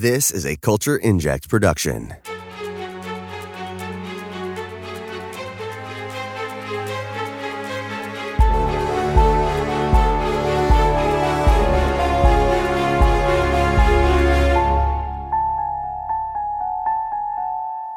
This 0.00 0.30
is 0.30 0.46
a 0.46 0.54
Culture 0.54 0.96
Inject 0.96 1.48
production. 1.48 2.14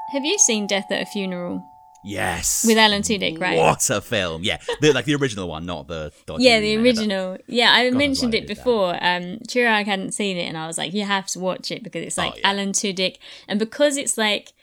Have 0.10 0.26
you 0.26 0.40
seen 0.40 0.66
Death 0.66 0.90
at 0.90 1.04
a 1.04 1.06
Funeral 1.06 1.62
Yes. 2.04 2.64
with 2.66 2.78
Alan 2.78 3.02
Tudyk? 3.02 3.40
Right. 3.40 3.58
What 3.58 3.90
a 3.90 4.02
film! 4.02 4.44
Yeah, 4.44 4.58
the, 4.82 4.94
like 4.94 5.06
the 5.06 5.16
original 5.16 5.48
one, 5.48 5.66
not 5.66 5.88
the. 5.88 6.12
Yeah, 6.38 6.60
the 6.60 6.78
original. 6.78 7.38
Yeah, 7.48 7.72
I 7.72 7.90
mentioned 7.92 8.34
why 8.34 8.40
it 8.40 8.42
did 8.42 8.50
that. 8.50 8.56
before. 8.56 8.94
Um, 8.96 9.40
Chirag 9.48 9.86
hadn't 9.86 10.14
seen 10.14 10.38
it, 10.38 10.46
and 10.48 10.58
I 10.58 10.68
was 10.68 10.78
like, 10.78 10.94
"You 10.94 11.06
have 11.06 11.28
to 11.28 11.40
watch 11.40 11.72
it 11.72 11.84
because 11.84 12.04
it's 12.04 12.18
like 12.18 12.34
Oh, 12.34 12.38
yeah. 12.40 12.50
Alan 12.50 12.72
Tudyk, 12.72 13.18
and 13.48 13.60
because 13.60 13.98
it's 13.98 14.18
like 14.18 14.54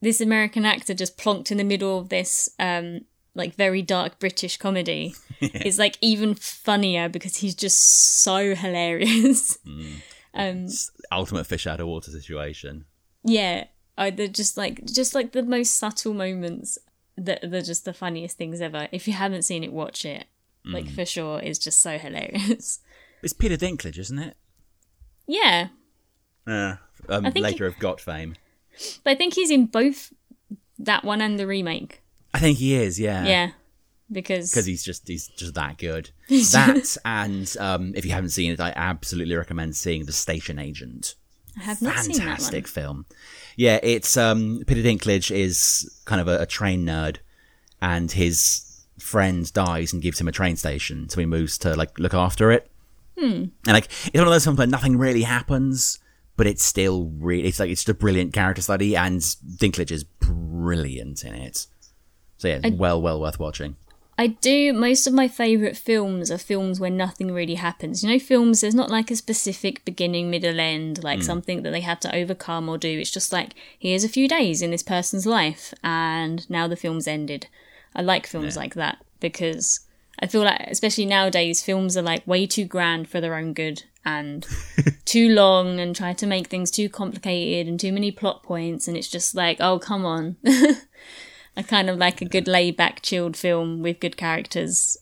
this 0.00 0.20
American 0.20 0.64
actor 0.66 0.92
just 0.92 1.16
plonked 1.16 1.50
in 1.50 1.56
the 1.56 1.64
middle 1.64 1.98
of 1.98 2.10
this 2.10 2.50
um 2.58 3.00
like 3.34 3.54
very 3.56 3.82
dark 3.82 4.18
British 4.18 4.56
comedy. 4.58 5.14
It's 5.40 5.78
like 5.78 5.98
even 6.00 6.34
funnier 6.34 7.08
because 7.08 7.36
he's 7.38 7.54
just 7.54 7.78
so 8.22 8.54
hilarious. 8.54 9.58
Mm. 9.66 9.92
um, 10.34 10.66
ultimate 11.10 11.44
fish 11.46 11.66
out 11.66 11.80
of 11.80 11.86
water 11.86 12.10
situation. 12.10 12.84
yeah, 13.24 13.64
I, 13.96 14.10
they're 14.10 14.28
just 14.28 14.56
like 14.56 14.84
just 14.86 15.14
like 15.14 15.32
the 15.32 15.42
most 15.42 15.76
subtle 15.76 16.14
moments 16.14 16.78
that 17.16 17.40
they're 17.48 17.62
just 17.62 17.84
the 17.84 17.92
funniest 17.94 18.36
things 18.36 18.60
ever. 18.60 18.88
If 18.92 19.06
you 19.06 19.14
haven't 19.14 19.42
seen 19.42 19.62
it, 19.64 19.72
watch 19.72 20.04
it. 20.04 20.26
Like 20.64 20.86
Mm. 20.86 20.94
for 20.94 21.04
sure, 21.04 21.40
it's 21.40 21.58
just 21.58 21.80
so 21.80 21.98
hilarious. 21.98 22.80
It's 23.22 23.32
Peter 23.32 23.56
Dinklage, 23.56 23.98
isn't 23.98 24.18
it? 24.18 24.36
yeah, 25.26 25.68
Yeah. 26.46 26.76
Um, 27.08 27.24
I 27.26 27.30
think 27.30 27.42
later 27.44 27.66
of 27.66 27.78
Got 27.78 28.00
fame. 28.00 28.34
but 29.02 29.12
I 29.12 29.14
think 29.14 29.34
he's 29.34 29.50
in 29.50 29.66
both 29.66 30.12
that 30.78 31.04
one 31.04 31.20
and 31.22 31.38
the 31.38 31.46
remake. 31.46 32.02
I 32.34 32.38
think 32.38 32.58
he 32.58 32.74
is. 32.74 32.98
Yeah. 33.00 33.24
Yeah, 33.24 33.50
because 34.12 34.50
Because 34.50 34.66
he's 34.66 34.84
just 34.84 35.06
he's 35.08 35.28
just 35.28 35.54
that 35.54 35.78
good. 35.78 36.10
that 36.28 36.96
and 37.04 37.54
um, 37.60 37.92
if 37.96 38.04
you 38.04 38.10
haven't 38.12 38.30
seen 38.30 38.50
it, 38.52 38.60
I 38.60 38.72
absolutely 38.76 39.36
recommend 39.36 39.76
seeing 39.76 40.04
The 40.04 40.12
Station 40.12 40.58
Agent. 40.58 41.14
I 41.58 41.62
have 41.64 41.82
not 41.82 41.98
seen 41.98 42.16
that. 42.16 42.22
Fantastic 42.22 42.68
film. 42.68 43.06
Yeah, 43.56 43.78
it's 43.82 44.16
um, 44.16 44.62
Peter 44.66 44.82
Dinklage 44.82 45.30
is 45.30 46.00
kind 46.04 46.20
of 46.20 46.28
a, 46.28 46.42
a 46.42 46.46
train 46.46 46.84
nerd, 46.84 47.18
and 47.80 48.10
his 48.10 48.84
friend 48.98 49.52
dies 49.52 49.92
and 49.92 50.02
gives 50.02 50.20
him 50.20 50.28
a 50.28 50.32
train 50.32 50.56
station, 50.56 51.08
so 51.08 51.20
he 51.20 51.26
moves 51.26 51.58
to 51.58 51.74
like 51.76 51.98
look 51.98 52.14
after 52.14 52.50
it. 52.50 52.70
Hmm. 53.18 53.44
And 53.66 53.74
like 53.74 53.84
it's 53.84 54.14
one 54.14 54.26
of 54.26 54.32
those 54.32 54.44
films 54.44 54.58
where 54.58 54.66
nothing 54.66 54.96
really 54.98 55.22
happens, 55.22 56.00
but 56.36 56.46
it's 56.46 56.64
still 56.64 57.12
really 57.18 57.46
it's 57.46 57.60
like 57.60 57.70
it's 57.70 57.82
just 57.82 57.88
a 57.88 57.94
brilliant 57.94 58.32
character 58.32 58.62
study, 58.62 58.96
and 58.96 59.20
Dinklage 59.20 59.92
is 59.92 60.04
brilliant 60.04 61.24
in 61.24 61.34
it. 61.34 61.66
So 62.38 62.48
yeah, 62.48 62.60
it's 62.62 62.76
well 62.76 63.00
well 63.00 63.20
worth 63.20 63.38
watching. 63.38 63.76
I 64.16 64.28
do. 64.28 64.72
Most 64.72 65.06
of 65.06 65.12
my 65.12 65.26
favourite 65.26 65.76
films 65.76 66.30
are 66.30 66.38
films 66.38 66.78
where 66.78 66.90
nothing 66.90 67.32
really 67.32 67.56
happens. 67.56 68.02
You 68.02 68.10
know, 68.10 68.18
films, 68.18 68.60
there's 68.60 68.74
not 68.74 68.90
like 68.90 69.10
a 69.10 69.16
specific 69.16 69.84
beginning, 69.84 70.30
middle, 70.30 70.60
end, 70.60 71.02
like 71.02 71.18
hmm. 71.18 71.24
something 71.24 71.62
that 71.62 71.70
they 71.70 71.80
have 71.80 72.00
to 72.00 72.14
overcome 72.14 72.68
or 72.68 72.78
do. 72.78 72.98
It's 73.00 73.10
just 73.10 73.32
like, 73.32 73.54
here's 73.78 74.04
a 74.04 74.08
few 74.08 74.28
days 74.28 74.62
in 74.62 74.70
this 74.70 74.82
person's 74.82 75.26
life, 75.26 75.74
and 75.82 76.48
now 76.48 76.68
the 76.68 76.76
film's 76.76 77.08
ended. 77.08 77.48
I 77.94 78.02
like 78.02 78.26
films 78.26 78.56
like 78.56 78.74
that 78.74 78.98
because 79.20 79.80
I 80.20 80.26
feel 80.26 80.42
like, 80.42 80.60
especially 80.68 81.06
nowadays, 81.06 81.62
films 81.62 81.96
are 81.96 82.02
like 82.02 82.26
way 82.26 82.46
too 82.46 82.64
grand 82.64 83.08
for 83.08 83.20
their 83.20 83.34
own 83.34 83.52
good 83.52 83.84
and 84.04 84.46
too 85.04 85.28
long 85.28 85.80
and 85.80 85.94
try 85.94 86.12
to 86.12 86.26
make 86.26 86.48
things 86.48 86.70
too 86.70 86.88
complicated 86.88 87.68
and 87.68 87.80
too 87.80 87.92
many 87.92 88.10
plot 88.10 88.42
points. 88.42 88.86
And 88.86 88.96
it's 88.96 89.08
just 89.08 89.34
like, 89.34 89.58
oh, 89.60 89.78
come 89.78 90.04
on. 90.04 90.36
I 91.56 91.62
kind 91.62 91.88
of 91.88 91.96
like 91.98 92.20
a 92.20 92.24
good 92.24 92.48
laid 92.48 92.76
back, 92.76 93.00
chilled 93.02 93.36
film 93.36 93.80
with 93.82 94.00
good 94.00 94.16
characters. 94.16 94.96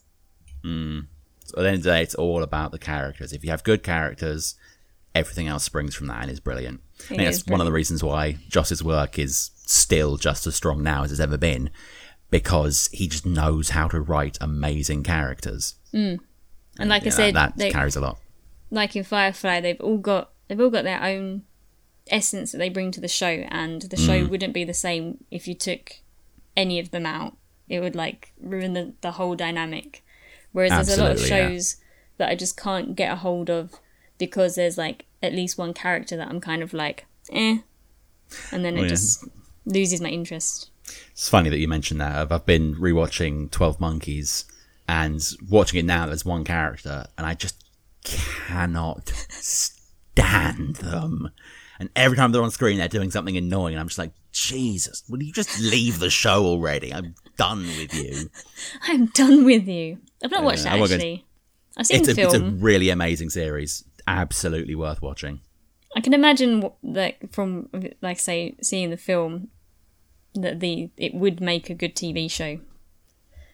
So 0.64 1.58
at 1.58 1.62
the 1.62 1.68
end 1.68 1.76
of 1.78 1.82
the 1.82 1.90
day, 1.90 2.02
it's 2.02 2.14
all 2.14 2.42
about 2.42 2.72
the 2.72 2.78
characters. 2.78 3.32
If 3.32 3.44
you 3.44 3.50
have 3.50 3.64
good 3.64 3.82
characters, 3.82 4.54
everything 5.14 5.46
else 5.48 5.64
springs 5.64 5.94
from 5.94 6.06
that 6.06 6.22
and 6.22 6.30
is 6.30 6.40
brilliant. 6.40 6.80
I 7.00 7.02
think 7.04 7.20
It 7.20 7.24
that's 7.24 7.36
is 7.38 7.46
one 7.46 7.60
of 7.60 7.66
the 7.66 7.72
reasons 7.72 8.02
why 8.04 8.38
Joss's 8.48 8.82
work 8.82 9.18
is 9.18 9.50
still 9.66 10.16
just 10.16 10.46
as 10.46 10.54
strong 10.54 10.82
now 10.82 11.02
as 11.04 11.10
it's 11.12 11.20
ever 11.20 11.36
been, 11.36 11.70
because 12.30 12.88
he 12.92 13.08
just 13.08 13.26
knows 13.26 13.70
how 13.70 13.88
to 13.88 14.00
write 14.00 14.38
amazing 14.40 15.02
characters. 15.02 15.74
And 15.92 16.20
like 16.78 17.06
I 17.06 17.10
said, 17.10 17.34
that, 17.34 17.56
that 17.56 17.58
they, 17.58 17.70
carries 17.70 17.96
a 17.96 18.00
lot. 18.00 18.18
like 18.70 18.94
in 18.96 19.04
Firefly, 19.04 19.60
they've 19.60 19.80
all 19.80 19.98
got 19.98 20.30
they've 20.48 20.60
all 20.60 20.70
got 20.70 20.84
their 20.84 21.02
own 21.02 21.42
essence 22.08 22.52
that 22.52 22.58
they 22.58 22.68
bring 22.70 22.90
to 22.92 23.00
the 23.00 23.08
show, 23.08 23.26
and 23.48 23.82
the 23.82 23.96
Mm. 23.96 24.06
show 24.06 24.24
wouldn't 24.26 24.54
be 24.54 24.64
the 24.64 24.72
same 24.74 25.24
if 25.30 25.46
you 25.48 25.54
took 25.54 25.96
any 26.56 26.78
of 26.78 26.90
them 26.90 27.06
out. 27.06 27.36
It 27.68 27.80
would 27.80 27.94
like 27.96 28.32
ruin 28.40 28.72
the, 28.74 28.92
the 29.00 29.12
whole 29.12 29.34
dynamic. 29.34 30.04
Whereas 30.52 30.72
there's 30.72 30.98
a 30.98 31.02
lot 31.02 31.12
of 31.12 31.16
Absolutely, 31.18 31.36
yeah. 31.38 31.48
shows 31.50 31.76
that 32.18 32.28
I 32.28 32.34
just 32.34 32.56
can't 32.56 32.94
get 32.94 33.12
a 33.12 33.16
hold 33.16 33.48
of 33.48 33.72
because 34.18 34.54
there's 34.54 34.76
like 34.76 35.06
at 35.22 35.32
least 35.32 35.56
one 35.56 35.72
character 35.72 36.16
that 36.16 36.28
I'm 36.28 36.40
kind 36.40 36.62
of 36.62 36.72
like, 36.74 37.06
eh, 37.32 37.58
and 38.50 38.64
then 38.64 38.76
it 38.76 38.80
Oh, 38.80 38.82
yeah. 38.82 38.88
just 38.88 39.24
loses 39.64 40.00
my 40.00 40.08
interest. 40.08 40.68
It's 41.12 41.28
funny 41.28 41.48
that 41.48 41.58
you 41.58 41.68
mentioned 41.68 42.00
that. 42.00 42.14
I've- 42.14 42.34
I've 42.34 42.44
been 42.46 42.74
rewatching 42.74 43.50
Twelve 43.50 43.80
Monkeys 43.80 44.44
and 44.88 45.22
watching 45.48 45.78
it 45.78 45.84
now. 45.86 46.06
There's 46.06 46.24
one 46.24 46.44
character, 46.44 47.06
and 47.16 47.26
I 47.26 47.34
just 47.34 47.64
cannot 48.04 49.08
stand 49.30 50.76
them. 50.76 51.30
And 51.82 51.90
every 51.96 52.16
time 52.16 52.30
they're 52.30 52.44
on 52.44 52.52
screen, 52.52 52.78
they're 52.78 52.86
doing 52.86 53.10
something 53.10 53.36
annoying, 53.36 53.74
and 53.74 53.80
I'm 53.80 53.88
just 53.88 53.98
like, 53.98 54.12
Jesus, 54.30 55.02
will 55.08 55.20
you 55.20 55.32
just 55.32 55.58
leave 55.58 55.98
the 55.98 56.10
show 56.10 56.44
already? 56.44 56.94
I'm 56.94 57.16
done 57.36 57.64
with 57.64 57.92
you. 57.92 58.30
I'm 58.84 59.06
done 59.06 59.44
with 59.44 59.66
you. 59.66 59.98
I've 60.22 60.30
not 60.30 60.44
watched 60.44 60.64
I 60.64 60.76
it 60.76 60.80
actually. 60.80 61.26
I've 61.76 61.86
seen 61.88 62.00
It's 62.02 62.08
a, 62.10 62.14
the 62.14 62.22
it's 62.22 62.34
a 62.34 62.40
really 62.40 62.88
amazing 62.90 63.30
series. 63.30 63.82
Absolutely 64.06 64.76
worth 64.76 65.02
watching. 65.02 65.40
I 65.96 66.00
can 66.00 66.14
imagine 66.14 66.70
that 66.84 67.16
from 67.32 67.68
like 68.00 68.20
say 68.20 68.54
seeing 68.62 68.90
the 68.90 68.96
film 68.96 69.48
that 70.34 70.60
the 70.60 70.88
it 70.96 71.14
would 71.14 71.40
make 71.40 71.68
a 71.68 71.74
good 71.74 71.96
TV 71.96 72.30
show. 72.30 72.60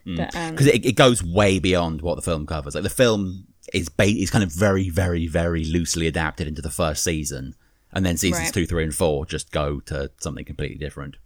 But 0.05 0.37
um, 0.37 0.51
because 0.51 0.67
it, 0.67 0.85
it 0.85 0.97
goes 0.97 1.25
way 1.25 1.59
beyond 1.59 2.03
what 2.03 2.17
the 2.17 2.23
film 2.23 2.45
covers. 2.47 2.75
Like 2.75 2.85
the 2.85 2.91
film 2.91 3.47
is 3.73 3.89
ba- 3.89 4.05
is 4.05 4.31
kind 4.31 4.45
of 4.45 4.53
very, 4.53 4.91
very, 4.91 5.27
very 5.27 5.65
loosely 5.65 6.07
adapted 6.07 6.47
into 6.47 6.61
the 6.61 6.71
first 6.71 7.03
season, 7.03 7.55
and 7.93 8.05
then 8.05 8.17
seasons 8.17 8.47
Right. 8.47 8.55
two, 8.55 8.67
three, 8.67 8.85
and 8.85 8.95
four 8.95 9.27
just 9.27 9.51
go 9.51 9.81
to 9.81 10.11
something 10.19 10.45
completely 10.45 10.79
different. 10.79 11.17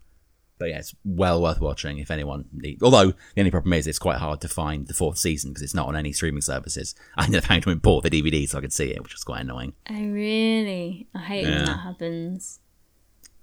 But 0.59 0.69
yeah, 0.69 0.78
it's 0.78 0.95
well 1.05 1.43
worth 1.43 1.61
watching 1.61 1.99
if 1.99 2.11
anyone 2.11 2.45
needs. 2.53 2.83
Although 2.83 3.12
the 3.34 3.41
only 3.41 3.50
problem 3.50 3.73
is 3.73 3.87
it's 3.89 3.99
quite 3.99 4.19
hard 4.19 4.41
to 4.43 4.49
find 4.49 4.87
the 4.87 4.95
fourth 4.95 5.19
season 5.19 5.51
because 5.51 5.62
it's 5.62 5.75
not 5.75 5.89
on 5.89 5.97
any 5.97 6.12
streaming 6.12 6.43
services. 6.43 6.95
I 7.17 7.25
ended 7.25 7.43
up 7.43 7.49
having 7.49 7.62
to 7.62 7.71
import 7.71 8.05
the 8.05 8.11
DVD 8.11 8.49
so 8.49 8.59
I 8.59 8.61
could 8.61 8.72
see 8.72 8.91
it, 8.93 9.03
which 9.03 9.12
was 9.15 9.25
quite 9.25 9.41
annoying. 9.41 9.72
I 9.89 10.05
really 10.05 11.09
I 11.15 11.19
hate 11.19 11.45
when 11.45 11.65
that 11.65 11.81
happens. 11.81 12.61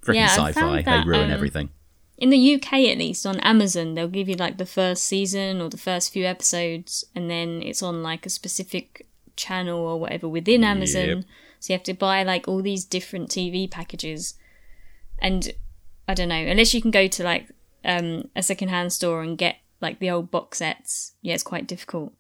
Freaking 0.01 0.15
Yeah, 0.15 0.27
sci-fi, 0.27 0.81
found 0.83 0.85
they 0.85 1.09
ruin 1.09 1.25
um, 1.25 1.31
everything. 1.31 1.71
In 2.17 2.29
the 2.29 2.55
UK, 2.55 2.73
at 2.73 2.97
least 2.97 3.25
on 3.25 3.39
Amazon, 3.41 3.95
they'll 3.95 4.07
give 4.07 4.29
you 4.29 4.35
like 4.35 4.57
the 4.57 4.65
first 4.65 5.05
season 5.05 5.61
or 5.61 5.69
the 5.69 5.77
first 5.77 6.11
few 6.13 6.25
episodes, 6.25 7.03
and 7.15 7.29
then 7.29 7.61
it's 7.61 7.81
on 7.83 8.01
like 8.03 8.25
a 8.25 8.29
specific 8.29 9.07
channel 9.35 9.79
or 9.79 9.99
whatever 9.99 10.27
within 10.27 10.63
Amazon. 10.63 11.07
Yep. 11.07 11.25
So 11.59 11.73
you 11.73 11.77
have 11.77 11.83
to 11.83 11.93
buy 11.93 12.23
like 12.23 12.47
all 12.47 12.61
these 12.61 12.85
different 12.85 13.29
TV 13.29 13.69
packages, 13.69 14.35
and 15.19 15.51
I 16.07 16.13
don't 16.13 16.29
know 16.29 16.35
unless 16.35 16.73
you 16.73 16.81
can 16.81 16.91
go 16.91 17.07
to 17.07 17.23
like 17.23 17.49
um, 17.83 18.29
a 18.35 18.43
secondhand 18.43 18.93
store 18.93 19.21
and 19.21 19.37
get 19.37 19.57
like 19.81 19.99
the 19.99 20.09
old 20.09 20.31
box 20.31 20.59
sets. 20.59 21.13
Yeah, 21.21 21.33
it's 21.33 21.43
quite 21.43 21.67
difficult. 21.67 22.13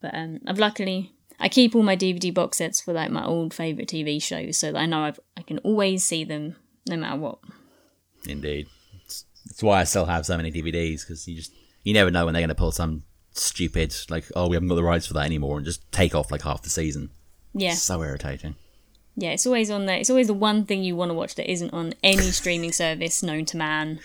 But 0.00 0.14
um, 0.14 0.40
I've 0.46 0.58
luckily 0.58 1.12
I 1.38 1.48
keep 1.48 1.74
all 1.74 1.82
my 1.82 1.96
DVD 1.96 2.32
box 2.32 2.58
sets 2.58 2.80
for 2.80 2.92
like 2.92 3.10
my 3.10 3.24
old 3.24 3.52
favorite 3.52 3.88
TV 3.88 4.22
shows, 4.22 4.56
so 4.56 4.72
that 4.72 4.78
I 4.78 4.86
know 4.86 5.02
I've, 5.02 5.20
I 5.36 5.42
can 5.42 5.58
always 5.58 6.04
see 6.04 6.24
them 6.24 6.56
no 6.88 6.96
matter 6.96 7.18
what. 7.18 7.38
Indeed, 8.26 8.68
it's, 9.04 9.24
it's 9.46 9.62
why 9.62 9.80
I 9.80 9.84
still 9.84 10.06
have 10.06 10.26
so 10.26 10.36
many 10.36 10.50
DVDs 10.50 11.00
because 11.00 11.26
you 11.28 11.36
just 11.36 11.52
you 11.82 11.92
never 11.92 12.10
know 12.10 12.24
when 12.24 12.34
they're 12.34 12.40
going 12.40 12.48
to 12.48 12.54
pull 12.54 12.72
some 12.72 13.04
stupid 13.32 13.94
like 14.08 14.24
oh 14.34 14.48
we 14.48 14.56
haven't 14.56 14.68
got 14.68 14.76
the 14.76 14.82
rights 14.82 15.06
for 15.06 15.12
that 15.12 15.26
anymore 15.26 15.58
and 15.58 15.66
just 15.66 15.92
take 15.92 16.14
off 16.14 16.30
like 16.30 16.42
half 16.42 16.62
the 16.62 16.70
season. 16.70 17.10
Yeah. 17.52 17.74
So 17.74 18.02
irritating. 18.02 18.56
Yeah, 19.16 19.30
it's 19.30 19.46
always 19.46 19.70
on 19.70 19.86
there. 19.86 19.96
It's 19.96 20.10
always 20.10 20.26
the 20.26 20.34
one 20.34 20.64
thing 20.66 20.84
you 20.84 20.94
want 20.94 21.10
to 21.10 21.14
watch 21.14 21.34
that 21.36 21.50
isn't 21.50 21.72
on 21.72 21.94
any 22.02 22.30
streaming 22.30 22.72
service 22.84 23.22
known 23.22 23.44
to 23.46 23.56
man. 23.56 24.00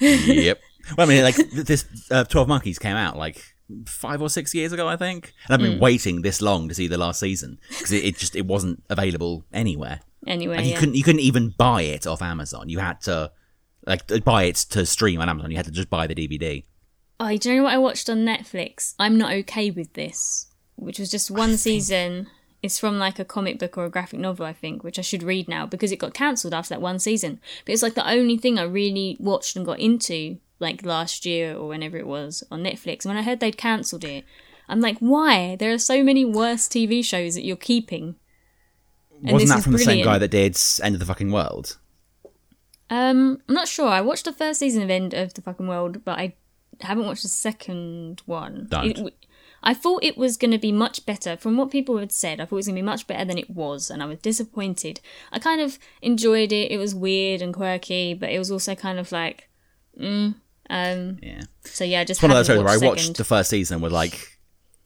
yep. 0.00 0.60
Well, 0.96 1.06
I 1.06 1.10
mean, 1.10 1.22
like 1.22 1.36
this 1.36 1.84
uh, 2.10 2.24
Twelve 2.24 2.48
Monkeys 2.48 2.78
came 2.78 2.96
out 2.96 3.18
like 3.18 3.42
five 3.84 4.22
or 4.22 4.30
six 4.30 4.54
years 4.54 4.72
ago, 4.72 4.88
I 4.88 4.96
think, 4.96 5.34
and 5.46 5.52
I've 5.52 5.60
been 5.60 5.78
waiting 5.78 6.22
this 6.22 6.40
long 6.40 6.66
to 6.68 6.74
see 6.74 6.88
the 6.88 6.96
last 6.96 7.20
season 7.20 7.58
because 7.68 7.92
it, 7.92 8.04
it 8.06 8.16
just 8.16 8.34
it 8.34 8.46
wasn't 8.46 8.82
available 8.88 9.44
anywhere. 9.52 10.00
Anyway, 10.26 10.56
Like 10.56 10.64
you 10.64 10.70
yeah. 10.72 10.78
couldn't 10.78 10.94
you 10.94 11.02
couldn't 11.02 11.20
even 11.20 11.50
buy 11.58 11.82
it 11.82 12.06
off 12.06 12.22
Amazon. 12.22 12.70
You 12.70 12.78
had 12.78 13.02
to 13.02 13.30
like 13.86 14.24
buy 14.24 14.44
it 14.44 14.56
to 14.70 14.86
stream 14.86 15.20
on 15.20 15.28
Amazon. 15.28 15.50
You 15.50 15.58
had 15.58 15.66
to 15.66 15.72
just 15.72 15.90
buy 15.90 16.06
the 16.06 16.14
DVD. 16.14 16.64
Oh, 17.20 17.36
do 17.36 17.50
you 17.50 17.56
know 17.58 17.64
what 17.64 17.74
I 17.74 17.78
watched 17.78 18.08
on 18.08 18.18
Netflix? 18.24 18.94
I'm 18.98 19.18
not 19.18 19.32
okay 19.32 19.70
with 19.70 19.92
this, 19.92 20.46
which 20.76 20.98
was 20.98 21.10
just 21.10 21.30
one 21.30 21.58
season. 21.58 22.28
It's 22.62 22.78
from 22.78 22.98
like 22.98 23.18
a 23.18 23.24
comic 23.24 23.58
book 23.58 23.78
or 23.78 23.84
a 23.84 23.90
graphic 23.90 24.18
novel, 24.18 24.44
I 24.44 24.52
think, 24.52 24.82
which 24.82 24.98
I 24.98 25.02
should 25.02 25.22
read 25.22 25.48
now 25.48 25.64
because 25.64 25.92
it 25.92 25.98
got 26.00 26.12
cancelled 26.14 26.52
after 26.54 26.70
that 26.70 26.80
one 26.80 26.98
season. 26.98 27.40
But 27.64 27.72
it's 27.72 27.82
like 27.82 27.94
the 27.94 28.08
only 28.08 28.36
thing 28.36 28.58
I 28.58 28.64
really 28.64 29.16
watched 29.20 29.54
and 29.56 29.64
got 29.64 29.78
into 29.78 30.38
like 30.58 30.84
last 30.84 31.24
year 31.24 31.54
or 31.56 31.68
whenever 31.68 31.96
it 31.96 32.06
was 32.06 32.42
on 32.50 32.64
Netflix. 32.64 33.04
And 33.04 33.10
when 33.14 33.16
I 33.16 33.22
heard 33.22 33.38
they'd 33.38 33.56
cancelled 33.56 34.04
it, 34.04 34.24
I'm 34.68 34.80
like, 34.80 34.98
why? 34.98 35.54
There 35.56 35.72
are 35.72 35.78
so 35.78 36.02
many 36.02 36.24
worse 36.24 36.66
TV 36.68 37.04
shows 37.04 37.34
that 37.36 37.44
you're 37.44 37.56
keeping. 37.56 38.16
And 39.22 39.32
Wasn't 39.32 39.50
that 39.50 39.62
from 39.62 39.72
the 39.72 39.78
same 39.78 40.04
guy 40.04 40.18
that 40.18 40.28
did 40.30 40.56
End 40.82 40.94
of 40.94 40.98
the 40.98 41.06
Fucking 41.06 41.30
World? 41.30 41.78
Um, 42.90 43.40
I'm 43.48 43.54
not 43.54 43.68
sure. 43.68 43.88
I 43.88 44.00
watched 44.00 44.24
the 44.24 44.32
first 44.32 44.60
season 44.60 44.82
of 44.82 44.90
End 44.90 45.14
of 45.14 45.34
the 45.34 45.42
Fucking 45.42 45.66
World, 45.68 46.04
but 46.04 46.18
I 46.18 46.34
haven't 46.80 47.06
watched 47.06 47.22
the 47.22 47.28
second 47.28 48.22
one. 48.26 48.66
Don't. 48.70 48.98
It- 48.98 49.14
I 49.62 49.74
thought 49.74 50.04
it 50.04 50.16
was 50.16 50.36
going 50.36 50.52
to 50.52 50.58
be 50.58 50.72
much 50.72 51.04
better. 51.04 51.36
From 51.36 51.56
what 51.56 51.70
people 51.70 51.98
had 51.98 52.12
said, 52.12 52.40
I 52.40 52.44
thought 52.44 52.56
it 52.56 52.64
was 52.64 52.66
going 52.66 52.76
to 52.76 52.82
be 52.82 52.86
much 52.86 53.06
better 53.06 53.24
than 53.24 53.38
it 53.38 53.50
was, 53.50 53.90
and 53.90 54.02
I 54.02 54.06
was 54.06 54.18
disappointed. 54.20 55.00
I 55.32 55.38
kind 55.38 55.60
of 55.60 55.78
enjoyed 56.00 56.52
it. 56.52 56.70
It 56.70 56.78
was 56.78 56.94
weird 56.94 57.42
and 57.42 57.52
quirky, 57.52 58.14
but 58.14 58.30
it 58.30 58.38
was 58.38 58.50
also 58.50 58.74
kind 58.74 58.98
of 58.98 59.10
like, 59.10 59.48
mm, 60.00 60.34
um. 60.70 61.18
Yeah. 61.22 61.42
So 61.64 61.84
yeah, 61.84 62.04
just 62.04 62.18
It's 62.18 62.22
one 62.22 62.30
of 62.30 62.36
those 62.36 62.46
shows 62.46 62.62
where 62.62 62.72
I 62.72 62.76
watched 62.76 63.00
second. 63.02 63.16
the 63.16 63.24
first 63.24 63.50
season 63.50 63.76
and 63.76 63.82
was 63.82 63.92
like, 63.92 64.38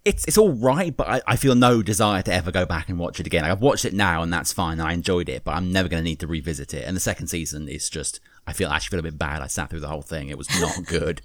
it's 0.04 0.24
it's 0.24 0.36
all 0.38 0.50
right, 0.52 0.96
but 0.96 1.06
I, 1.06 1.20
I 1.28 1.36
feel 1.36 1.54
no 1.54 1.80
desire 1.82 2.22
to 2.22 2.32
ever 2.32 2.50
go 2.50 2.66
back 2.66 2.88
and 2.88 2.98
watch 2.98 3.20
it 3.20 3.26
again. 3.26 3.42
Like, 3.42 3.52
I've 3.52 3.60
watched 3.60 3.84
it 3.84 3.94
now 3.94 4.22
and 4.22 4.32
that's 4.32 4.52
fine. 4.52 4.80
And 4.80 4.88
I 4.88 4.92
enjoyed 4.94 5.28
it, 5.28 5.44
but 5.44 5.52
I'm 5.52 5.70
never 5.70 5.88
going 5.88 6.02
to 6.02 6.04
need 6.04 6.18
to 6.20 6.26
revisit 6.26 6.74
it. 6.74 6.84
And 6.86 6.96
the 6.96 7.00
second 7.00 7.28
season 7.28 7.68
is 7.68 7.88
just, 7.88 8.18
I 8.46 8.52
feel 8.52 8.68
I 8.68 8.76
actually 8.76 8.96
feel 8.96 9.00
a 9.06 9.10
bit 9.10 9.18
bad. 9.18 9.42
I 9.42 9.46
sat 9.46 9.70
through 9.70 9.80
the 9.80 9.88
whole 9.88 10.02
thing. 10.02 10.28
It 10.28 10.38
was 10.38 10.48
not 10.60 10.84
good. 10.86 11.22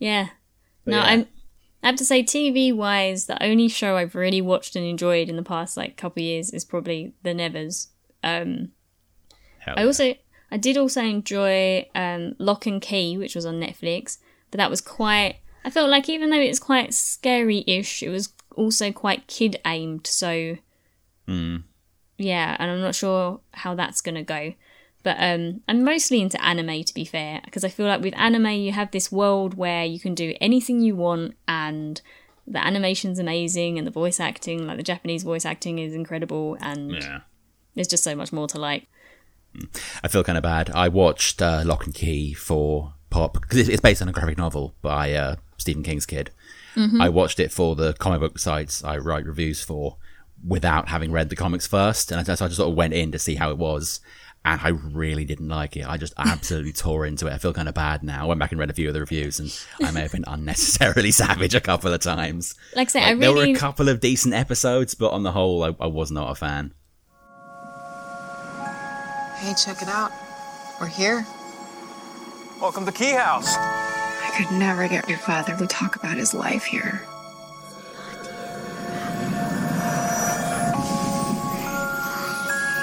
Yeah. 0.00 0.28
But 0.84 0.90
No, 0.92 0.96
yeah. 0.98 1.04
I'm. 1.04 1.26
I 1.82 1.86
have 1.86 1.96
to 1.96 2.04
say, 2.04 2.22
TV 2.22 2.74
wise, 2.74 3.26
the 3.26 3.42
only 3.42 3.68
show 3.68 3.96
I've 3.96 4.14
really 4.14 4.40
watched 4.40 4.74
and 4.74 4.84
enjoyed 4.84 5.28
in 5.28 5.36
the 5.36 5.42
past 5.42 5.76
like 5.76 5.96
couple 5.96 6.22
years 6.22 6.50
is 6.50 6.64
probably 6.64 7.14
The 7.22 7.34
Nevers. 7.34 7.88
Um, 8.24 8.72
Hell 9.60 9.74
I 9.76 9.80
yeah. 9.80 9.86
also, 9.86 10.14
I 10.50 10.56
did 10.56 10.76
also 10.76 11.02
enjoy 11.02 11.88
um, 11.94 12.34
Lock 12.38 12.66
and 12.66 12.82
Key, 12.82 13.16
which 13.16 13.34
was 13.36 13.46
on 13.46 13.60
Netflix, 13.60 14.18
but 14.50 14.58
that 14.58 14.70
was 14.70 14.80
quite. 14.80 15.36
I 15.64 15.70
felt 15.70 15.90
like 15.90 16.08
even 16.08 16.30
though 16.30 16.40
it's 16.40 16.58
quite 16.58 16.94
scary-ish, 16.94 18.02
it 18.02 18.08
was 18.08 18.32
also 18.56 18.90
quite 18.90 19.26
kid 19.26 19.60
aimed. 19.64 20.06
So, 20.06 20.56
yeah, 22.16 22.56
and 22.58 22.70
I'm 22.70 22.80
not 22.80 22.94
sure 22.94 23.40
how 23.52 23.74
that's 23.74 24.00
gonna 24.00 24.24
go. 24.24 24.54
But 25.02 25.16
um, 25.18 25.62
I'm 25.68 25.84
mostly 25.84 26.20
into 26.20 26.42
anime, 26.44 26.82
to 26.84 26.94
be 26.94 27.04
fair, 27.04 27.40
because 27.44 27.64
I 27.64 27.68
feel 27.68 27.86
like 27.86 28.00
with 28.00 28.14
anime 28.16 28.46
you 28.48 28.72
have 28.72 28.90
this 28.90 29.12
world 29.12 29.54
where 29.54 29.84
you 29.84 30.00
can 30.00 30.14
do 30.14 30.34
anything 30.40 30.80
you 30.80 30.96
want, 30.96 31.34
and 31.46 32.00
the 32.46 32.64
animation's 32.64 33.18
amazing, 33.18 33.78
and 33.78 33.86
the 33.86 33.92
voice 33.92 34.20
acting, 34.20 34.66
like 34.66 34.76
the 34.76 34.82
Japanese 34.82 35.22
voice 35.22 35.44
acting, 35.44 35.78
is 35.78 35.94
incredible, 35.94 36.56
and 36.60 36.94
yeah. 36.94 37.20
there's 37.74 37.88
just 37.88 38.04
so 38.04 38.14
much 38.14 38.32
more 38.32 38.48
to 38.48 38.58
like. 38.58 38.86
I 40.02 40.08
feel 40.08 40.24
kind 40.24 40.36
of 40.36 40.42
bad. 40.42 40.70
I 40.70 40.88
watched 40.88 41.40
uh, 41.40 41.62
Lock 41.64 41.86
and 41.86 41.94
Key 41.94 42.34
for 42.34 42.94
pop 43.10 43.34
because 43.34 43.68
it's 43.68 43.80
based 43.80 44.02
on 44.02 44.08
a 44.08 44.12
graphic 44.12 44.36
novel 44.36 44.74
by 44.82 45.14
uh, 45.14 45.36
Stephen 45.56 45.82
King's 45.82 46.06
kid. 46.06 46.30
I 47.00 47.08
watched 47.08 47.40
it 47.40 47.50
for 47.50 47.74
the 47.74 47.92
comic 47.94 48.20
book 48.20 48.38
sites 48.38 48.84
I 48.84 48.98
write 48.98 49.26
reviews 49.26 49.62
for 49.62 49.96
without 50.46 50.88
having 50.88 51.10
read 51.10 51.28
the 51.28 51.36
comics 51.36 51.66
first, 51.66 52.12
and 52.12 52.20
I, 52.20 52.34
so 52.34 52.44
I 52.44 52.48
just 52.48 52.58
sort 52.58 52.70
of 52.70 52.76
went 52.76 52.94
in 52.94 53.10
to 53.12 53.18
see 53.18 53.34
how 53.34 53.50
it 53.50 53.58
was. 53.58 54.00
And 54.44 54.60
I 54.62 54.68
really 54.68 55.24
didn't 55.24 55.48
like 55.48 55.76
it. 55.76 55.86
I 55.86 55.96
just 55.98 56.14
absolutely 56.16 56.72
tore 56.72 57.04
into 57.04 57.26
it. 57.26 57.32
I 57.32 57.38
feel 57.38 57.52
kind 57.52 57.68
of 57.68 57.74
bad 57.74 58.02
now. 58.02 58.22
I 58.24 58.26
went 58.26 58.40
back 58.40 58.50
and 58.52 58.58
read 58.58 58.70
a 58.70 58.74
few 58.74 58.88
of 58.88 58.94
the 58.94 59.00
reviews, 59.00 59.38
and 59.40 59.54
I 59.86 59.90
may 59.90 60.00
have 60.02 60.12
been 60.12 60.24
unnecessarily 60.26 61.10
savage 61.10 61.54
a 61.54 61.60
couple 61.60 61.92
of 61.92 62.00
times. 62.00 62.54
Like 62.74 62.88
I 62.88 62.90
say, 62.90 63.02
I 63.02 63.10
Like, 63.10 63.20
There 63.20 63.32
were 63.34 63.44
a 63.44 63.54
couple 63.54 63.88
of 63.88 64.00
decent 64.00 64.34
episodes, 64.34 64.94
but 64.94 65.10
on 65.10 65.22
the 65.22 65.32
whole, 65.32 65.64
I, 65.64 65.74
I 65.80 65.86
was 65.86 66.10
not 66.10 66.30
a 66.30 66.34
fan. 66.34 66.72
Hey, 69.38 69.54
check 69.54 69.82
it 69.82 69.88
out. 69.88 70.12
We're 70.80 70.86
here. 70.86 71.26
Welcome 72.60 72.86
to 72.86 72.92
Key 72.92 73.12
House. 73.12 73.54
I 73.56 74.32
could 74.36 74.56
never 74.56 74.88
get 74.88 75.08
your 75.08 75.18
father 75.18 75.56
to 75.56 75.66
talk 75.66 75.96
about 75.96 76.16
his 76.16 76.32
life 76.34 76.64
here. 76.64 77.02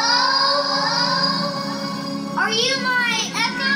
Are 2.41 2.51
you 2.51 2.77
my 2.83 3.19
echo? 3.35 3.75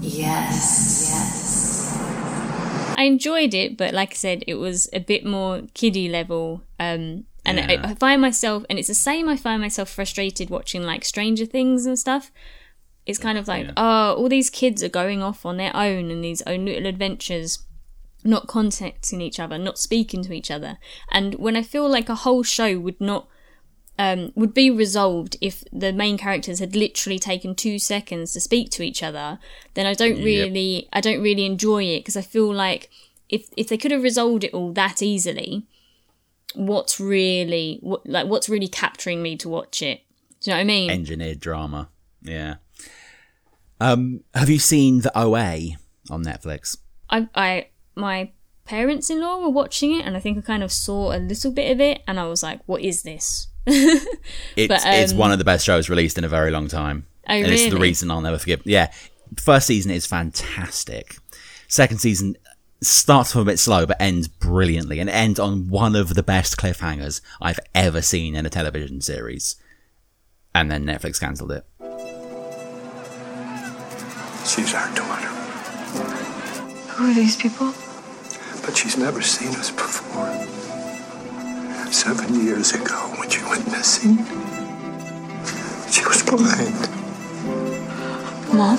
Yes. 0.00 1.08
Yes. 1.10 2.94
I 2.96 3.04
enjoyed 3.04 3.54
it, 3.54 3.76
but 3.76 3.94
like 3.94 4.10
I 4.12 4.14
said, 4.14 4.44
it 4.46 4.54
was 4.54 4.88
a 4.92 5.00
bit 5.00 5.24
more 5.24 5.62
kiddie 5.74 6.08
level. 6.08 6.62
Um, 6.78 7.24
and 7.44 7.58
Yeah. 7.58 7.80
I, 7.84 7.90
I 7.90 7.94
find 7.94 8.20
myself, 8.20 8.64
and 8.70 8.78
it's 8.78 8.88
the 8.88 8.94
same. 8.94 9.28
I 9.28 9.36
find 9.36 9.60
myself 9.60 9.88
frustrated 9.90 10.50
watching 10.50 10.82
like 10.82 11.04
Stranger 11.04 11.46
Things 11.46 11.86
and 11.86 11.98
stuff. 11.98 12.30
It's 13.06 13.18
kind 13.18 13.36
of 13.38 13.48
like, 13.48 13.66
Yeah. 13.66 13.72
oh, 13.76 14.14
all 14.16 14.28
these 14.28 14.48
kids 14.50 14.82
are 14.82 14.88
going 14.88 15.22
off 15.22 15.44
on 15.44 15.56
their 15.58 15.74
own 15.76 16.10
and 16.10 16.22
these 16.24 16.42
own 16.46 16.64
little 16.64 16.86
adventures, 16.86 17.58
not 18.24 18.46
contacting 18.46 19.20
each 19.20 19.38
other, 19.38 19.58
not 19.58 19.78
speaking 19.78 20.22
to 20.24 20.32
each 20.32 20.50
other. 20.50 20.78
And 21.10 21.34
when 21.34 21.56
I 21.56 21.62
feel 21.62 21.88
like 21.88 22.08
a 22.08 22.14
whole 22.14 22.42
show 22.42 22.78
would 22.78 23.00
not 23.00 23.28
um, 23.96 24.32
would 24.34 24.54
be 24.54 24.70
resolved 24.70 25.36
if 25.40 25.62
the 25.72 25.92
main 25.92 26.18
characters 26.18 26.58
had 26.58 26.74
literally 26.74 27.18
taken 27.18 27.54
two 27.54 27.78
seconds 27.78 28.32
to 28.32 28.40
speak 28.40 28.70
to 28.70 28.82
each 28.82 29.02
other, 29.04 29.38
then 29.74 29.86
I 29.86 29.94
don't 29.94 30.16
really, 30.16 30.88
I 30.92 31.00
don't 31.00 31.22
really 31.22 31.44
enjoy 31.44 31.84
it 31.84 32.00
because 32.00 32.16
I 32.16 32.22
feel 32.22 32.52
like 32.52 32.90
if 33.28 33.48
if 33.56 33.68
they 33.68 33.76
could 33.76 33.92
have 33.92 34.02
resolved 34.02 34.42
it 34.42 34.52
all 34.52 34.72
that 34.72 35.00
easily, 35.00 35.66
what's 36.54 36.98
really 36.98 37.78
what 37.82 38.06
like 38.06 38.26
what's 38.26 38.48
really 38.48 38.68
capturing 38.68 39.22
me 39.22 39.36
to 39.36 39.48
watch 39.48 39.80
it? 39.82 40.00
Do 40.40 40.50
you 40.50 40.54
know 40.54 40.58
what 40.58 40.60
I 40.62 40.64
mean? 40.64 40.90
engineered 40.90 41.40
drama. 41.40 41.88
Yeah. 42.22 42.56
Um, 43.80 44.24
have 44.34 44.48
you 44.48 44.58
seen 44.58 45.00
the 45.00 45.16
OA 45.18 45.76
on 46.10 46.24
Netflix? 46.24 46.76
I, 47.10 47.28
I, 47.34 47.68
my 47.94 48.30
parents-in-law 48.64 49.40
were 49.42 49.50
watching 49.50 49.98
it, 49.98 50.04
and 50.04 50.16
I 50.16 50.20
think 50.20 50.38
I 50.38 50.40
kind 50.40 50.62
of 50.62 50.72
saw 50.72 51.12
a 51.12 51.18
little 51.18 51.52
bit 51.52 51.70
of 51.70 51.80
it, 51.80 52.02
and 52.06 52.18
I 52.18 52.26
was 52.26 52.42
like, 52.42 52.60
"What 52.66 52.82
is 52.82 53.02
this?" 53.02 53.48
It's 53.66 54.68
But, 54.68 54.82
it's 54.84 55.12
um, 55.12 55.18
one 55.18 55.32
of 55.32 55.38
the 55.38 55.44
best 55.44 55.64
shows 55.64 55.88
released 55.88 56.18
in 56.18 56.24
a 56.24 56.28
very 56.28 56.50
long 56.50 56.68
time. 56.68 57.06
Oh, 57.28 57.32
and 57.32 57.46
it's 57.46 57.72
the 57.72 57.80
reason 57.80 58.10
I'll 58.10 58.20
never 58.20 58.38
forget. 58.38 58.60
Yeah, 58.64 58.92
first 59.38 59.66
season 59.66 59.90
is 59.90 60.06
fantastic. 60.06 61.16
Second 61.68 61.98
season 61.98 62.36
starts 62.82 63.34
off 63.34 63.42
a 63.42 63.44
bit 63.44 63.58
slow 63.58 63.86
but 63.86 63.96
ends 64.00 64.28
brilliantly 64.28 65.00
and 65.00 65.08
ends 65.08 65.40
on 65.40 65.68
one 65.70 65.96
of 65.96 66.14
the 66.14 66.22
best 66.22 66.56
cliffhangers 66.58 67.20
I've 67.40 67.58
ever 67.74 68.02
seen 68.02 68.34
in 68.36 68.44
a 68.44 68.50
television 68.50 69.00
series. 69.00 69.56
And 70.54 70.70
then 70.70 70.84
Netflix 70.84 71.18
cancelled 71.18 71.52
it. 71.52 71.64
She's 74.46 74.74
our 74.74 74.94
daughter, 74.94 75.26
Who 76.92 77.10
are 77.10 77.14
these 77.14 77.36
people? 77.36 77.72
But 78.64 78.76
she's 78.76 78.96
never 78.96 79.20
seen 79.22 79.48
us 79.56 79.70
before. 79.70 80.26
Seven 81.92 82.44
years 82.44 82.72
ago, 82.72 83.14
when 83.18 83.28
she 83.30 83.42
went 83.44 83.66
missing, 83.70 84.16
she 85.90 86.04
was 86.04 86.22
blind. 86.22 86.74
Mom? 88.52 88.78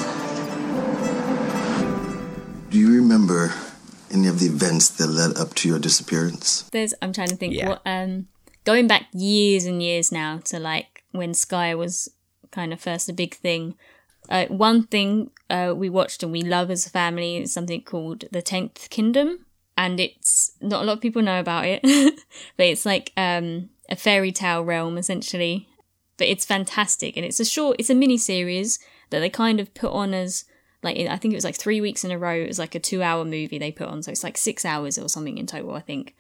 Do 2.70 2.80
you 2.80 2.94
remember 2.96 3.54
any 4.12 4.28
of 4.28 4.40
the 4.40 4.48
events 4.48 4.90
that 4.90 5.08
led 5.08 5.38
up 5.38 5.54
to 5.56 5.70
your 5.70 5.80
disappearance? 5.80 6.64
There's, 6.72 6.94
I'm 7.02 7.14
trying 7.14 7.30
to 7.30 7.36
think 7.36 7.54
Yeah. 7.54 7.70
what, 7.70 7.82
um, 7.86 8.28
going 8.66 8.88
back 8.88 9.08
years 9.14 9.66
and 9.66 9.82
years 9.82 10.12
now 10.12 10.40
to 10.46 10.60
like 10.60 11.04
when 11.12 11.34
Sky 11.34 11.74
was 11.76 12.10
kind 12.52 12.74
of 12.74 12.82
first 12.82 13.08
a 13.08 13.14
big 13.14 13.34
thing. 13.36 13.76
Uh, 14.30 14.46
one 14.48 14.84
thing 14.88 15.30
uh, 15.50 15.74
we 15.76 15.90
watched 15.90 16.24
and 16.24 16.32
we 16.32 16.42
love 16.42 16.70
as 16.72 16.86
a 16.86 16.90
family 16.90 17.38
is 17.38 17.54
something 17.54 17.82
called 17.82 18.26
The 18.32 18.42
Tenth 18.42 18.90
Kingdom, 18.90 19.45
and 19.78 20.00
it's 20.00 20.52
not 20.62 20.84
a 20.84 20.86
lot 20.86 20.94
of 20.94 21.02
people 21.02 21.22
know 21.22 21.40
about 21.40 21.66
it, 21.66 21.82
but 22.58 22.66
it's 22.66 22.86
like 22.86 23.12
um, 23.18 23.70
a 23.90 23.96
fairy 23.96 24.32
tale 24.32 24.64
realm 24.64 24.98
essentially. 24.98 25.68
But 26.18 26.28
it's 26.28 26.46
fantastic, 26.46 27.18
and 27.18 27.26
it's 27.26 27.42
a 27.42 27.46
short, 27.46 27.76
it's 27.78 27.90
a 27.90 27.96
mini 27.96 28.18
series 28.18 28.80
that 29.10 29.20
they 29.20 29.30
kind 29.30 29.60
of 29.60 29.74
put 29.74 29.92
on 29.92 30.14
as 30.14 30.46
like 30.82 30.98
I 30.98 31.18
think 31.18 31.34
it 31.34 31.38
was 31.38 31.44
like 31.44 31.58
three 31.58 31.82
weeks 31.82 32.06
in 32.06 32.12
a 32.12 32.18
row. 32.18 32.36
It 32.36 32.48
was 32.48 32.60
like 32.60 32.74
a 32.74 32.80
two-hour 32.80 33.26
movie 33.26 33.58
they 33.58 33.72
put 33.72 33.88
on, 33.90 34.02
so 34.02 34.12
it's 34.12 34.24
like 34.24 34.38
six 34.38 34.64
hours 34.64 34.98
or 34.98 35.10
something 35.10 35.38
in 35.38 35.46
total, 35.46 35.74
I 35.74 35.82
think 35.82 36.16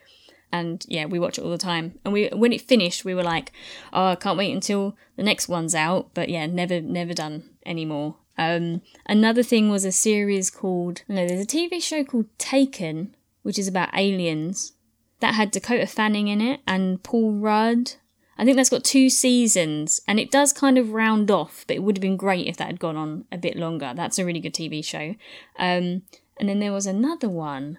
and 0.51 0.85
yeah, 0.88 1.05
we 1.05 1.19
watch 1.19 1.38
it 1.38 1.43
all 1.43 1.51
the 1.51 1.57
time. 1.57 2.00
And 2.03 2.13
we 2.13 2.29
when 2.29 2.53
it 2.53 2.62
finished, 2.62 3.05
we 3.05 3.13
were 3.13 3.24
like, 3.24 3.51
"Oh, 3.93 4.07
I 4.07 4.15
can't 4.15 4.38
wait 4.38 4.53
until 4.53 4.95
the 5.15 5.24
next 5.24 5.47
one's 5.47 5.75
out." 5.75 6.09
But 6.13 6.29
yeah, 6.29 6.45
never 6.45 6.81
never 6.81 7.13
done 7.13 7.50
anymore. 7.65 8.15
Um, 8.38 8.81
another 9.05 9.43
thing 9.43 9.69
was 9.69 9.85
a 9.85 9.91
series 9.91 10.50
called 10.50 11.03
no, 11.07 11.27
there's 11.27 11.41
a 11.41 11.47
TV 11.47 11.81
show 11.81 12.03
called 12.03 12.27
Taken, 12.38 13.14
which 13.45 13.59
is 13.59 13.67
about 13.67 13.95
aliens 13.95 14.73
that 15.19 15.35
had 15.35 15.51
Dakota 15.51 15.85
Fanning 15.85 16.29
in 16.29 16.41
it 16.41 16.61
and 16.65 17.03
Paul 17.03 17.33
Rudd. 17.33 17.93
I 18.39 18.43
think 18.43 18.57
that's 18.57 18.71
got 18.71 18.83
two 18.83 19.07
seasons, 19.07 20.01
and 20.07 20.19
it 20.19 20.31
does 20.31 20.51
kind 20.51 20.79
of 20.79 20.93
round 20.93 21.29
off. 21.29 21.63
But 21.67 21.75
it 21.75 21.83
would 21.83 21.95
have 21.95 22.01
been 22.01 22.17
great 22.17 22.47
if 22.47 22.57
that 22.57 22.65
had 22.65 22.79
gone 22.79 22.97
on 22.97 23.25
a 23.31 23.37
bit 23.37 23.55
longer. 23.55 23.93
That's 23.95 24.17
a 24.17 24.25
really 24.25 24.39
good 24.39 24.55
TV 24.55 24.83
show. 24.83 25.13
Um, 25.59 26.01
and 26.37 26.49
then 26.49 26.57
there 26.57 26.73
was 26.73 26.87
another 26.87 27.29
one. 27.29 27.77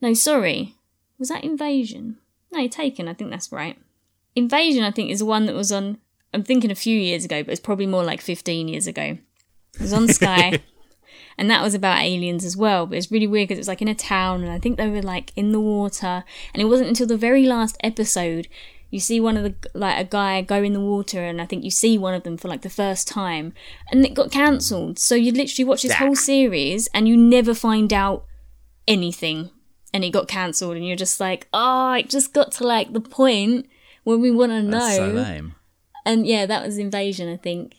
No, 0.00 0.14
sorry, 0.14 0.76
was 1.18 1.28
that 1.28 1.44
Invasion? 1.44 2.16
No, 2.50 2.66
Taken. 2.66 3.06
I 3.06 3.12
think 3.12 3.30
that's 3.30 3.52
right. 3.52 3.78
Invasion, 4.34 4.82
I 4.82 4.92
think, 4.92 5.10
is 5.10 5.18
the 5.18 5.26
one 5.26 5.44
that 5.44 5.54
was 5.54 5.70
on. 5.70 5.98
I'm 6.32 6.42
thinking 6.42 6.70
a 6.70 6.74
few 6.74 6.98
years 6.98 7.26
ago, 7.26 7.42
but 7.42 7.52
it's 7.52 7.60
probably 7.60 7.86
more 7.86 8.02
like 8.02 8.22
15 8.22 8.66
years 8.66 8.86
ago. 8.86 9.18
It 9.74 9.80
was 9.80 9.92
on 9.92 10.08
Sky. 10.08 10.62
and 11.38 11.50
that 11.50 11.62
was 11.62 11.74
about 11.74 12.02
aliens 12.02 12.44
as 12.44 12.56
well. 12.56 12.86
But 12.86 12.98
it's 12.98 13.10
really 13.10 13.26
weird 13.26 13.48
because 13.48 13.58
it 13.58 13.60
was 13.60 13.68
like 13.68 13.82
in 13.82 13.88
a 13.88 13.94
town, 13.94 14.42
and 14.42 14.52
I 14.52 14.58
think 14.58 14.76
they 14.76 14.88
were 14.88 15.02
like 15.02 15.32
in 15.36 15.52
the 15.52 15.60
water. 15.60 16.24
And 16.52 16.62
it 16.62 16.66
wasn't 16.66 16.88
until 16.88 17.06
the 17.06 17.16
very 17.16 17.46
last 17.46 17.76
episode 17.82 18.48
you 18.90 19.00
see 19.00 19.20
one 19.20 19.36
of 19.36 19.42
the 19.42 19.54
like 19.74 19.98
a 19.98 20.08
guy 20.08 20.40
go 20.42 20.62
in 20.62 20.72
the 20.72 20.80
water, 20.80 21.22
and 21.22 21.40
I 21.40 21.46
think 21.46 21.64
you 21.64 21.70
see 21.70 21.98
one 21.98 22.14
of 22.14 22.22
them 22.22 22.36
for 22.36 22.48
like 22.48 22.62
the 22.62 22.70
first 22.70 23.08
time, 23.08 23.52
and 23.90 24.04
it 24.04 24.14
got 24.14 24.30
cancelled. 24.30 24.98
So 24.98 25.14
you 25.14 25.32
literally 25.32 25.68
watch 25.68 25.82
this 25.82 25.94
whole 25.94 26.14
series, 26.14 26.88
and 26.94 27.08
you 27.08 27.16
never 27.16 27.52
find 27.52 27.92
out 27.92 28.24
anything, 28.86 29.50
and 29.92 30.04
it 30.04 30.10
got 30.10 30.28
cancelled, 30.28 30.76
and 30.76 30.86
you're 30.86 30.96
just 30.96 31.20
like, 31.20 31.48
oh, 31.52 31.94
it 31.94 32.08
just 32.08 32.32
got 32.32 32.52
to 32.52 32.66
like 32.66 32.92
the 32.92 33.00
point 33.00 33.66
where 34.04 34.18
we 34.18 34.30
want 34.30 34.52
to 34.52 34.62
know. 34.62 34.78
That's 34.78 34.96
so 34.96 35.08
lame. 35.08 35.56
And 36.04 36.24
yeah, 36.26 36.46
that 36.46 36.64
was 36.64 36.78
Invasion, 36.78 37.28
I 37.28 37.36
think. 37.36 37.74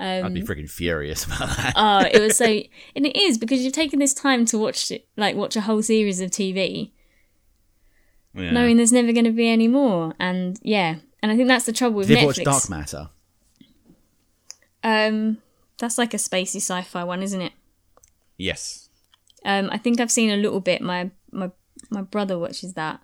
Um, 0.00 0.24
I'd 0.24 0.34
be 0.34 0.42
freaking 0.42 0.68
furious 0.70 1.24
about 1.26 1.56
that. 1.56 1.72
oh, 1.76 2.00
it 2.10 2.20
was 2.20 2.36
so, 2.38 2.46
and 2.46 3.04
it 3.06 3.14
is 3.16 3.36
because 3.36 3.60
you've 3.62 3.74
taken 3.74 3.98
this 3.98 4.14
time 4.14 4.46
to 4.46 4.56
watch 4.58 4.90
it, 4.90 5.06
like 5.16 5.36
watch 5.36 5.56
a 5.56 5.60
whole 5.60 5.82
series 5.82 6.20
of 6.22 6.30
TV, 6.30 6.90
Yeah. 8.34 8.50
knowing 8.52 8.78
there's 8.78 8.92
never 8.92 9.12
going 9.12 9.26
to 9.26 9.30
be 9.32 9.46
any 9.48 9.68
more. 9.68 10.14
And 10.18 10.58
yeah, 10.62 10.96
and 11.22 11.30
I 11.30 11.36
think 11.36 11.48
that's 11.48 11.66
the 11.66 11.72
trouble 11.74 11.96
with 11.98 12.08
Did 12.08 12.16
Netflix. 12.18 12.26
watch 12.26 12.44
Dark 12.44 12.70
Matter? 12.70 13.10
Um, 14.82 15.38
that's 15.78 15.98
like 15.98 16.14
a 16.14 16.18
spacey 16.18 16.56
sci-fi 16.56 17.04
one, 17.04 17.22
isn't 17.22 17.40
it? 17.42 17.52
Yes. 18.38 18.88
Um, 19.44 19.68
I 19.70 19.78
think 19.78 20.00
I've 20.00 20.10
seen 20.10 20.30
a 20.30 20.36
little 20.36 20.60
bit. 20.60 20.80
My 20.82 21.10
my 21.30 21.50
my 21.90 22.02
brother 22.02 22.38
watches 22.38 22.74
that. 22.74 23.00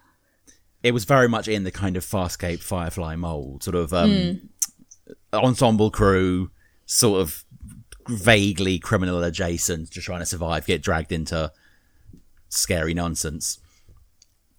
It 0.83 0.93
was 0.93 1.05
very 1.05 1.29
much 1.29 1.49
in 1.49 1.65
the 1.65 1.71
kind 1.71 1.97
of 1.97 2.05
Farscape 2.05 2.61
Firefly 2.61 3.17
mold, 3.17 3.63
sort 3.65 3.75
of 3.75 3.93
um, 3.93 4.49
ensemble 5.33 5.91
crew, 5.91 6.51
sort 6.87 7.21
of 7.21 7.45
vaguely 8.09 8.79
criminal 8.79 9.23
adjacent, 9.23 9.91
just 9.91 10.07
trying 10.07 10.21
to 10.21 10.27
survive, 10.27 10.67
get 10.67 10.83
dragged 10.83 11.13
into 11.13 11.53
scary 12.49 12.95
nonsense. 12.95 13.59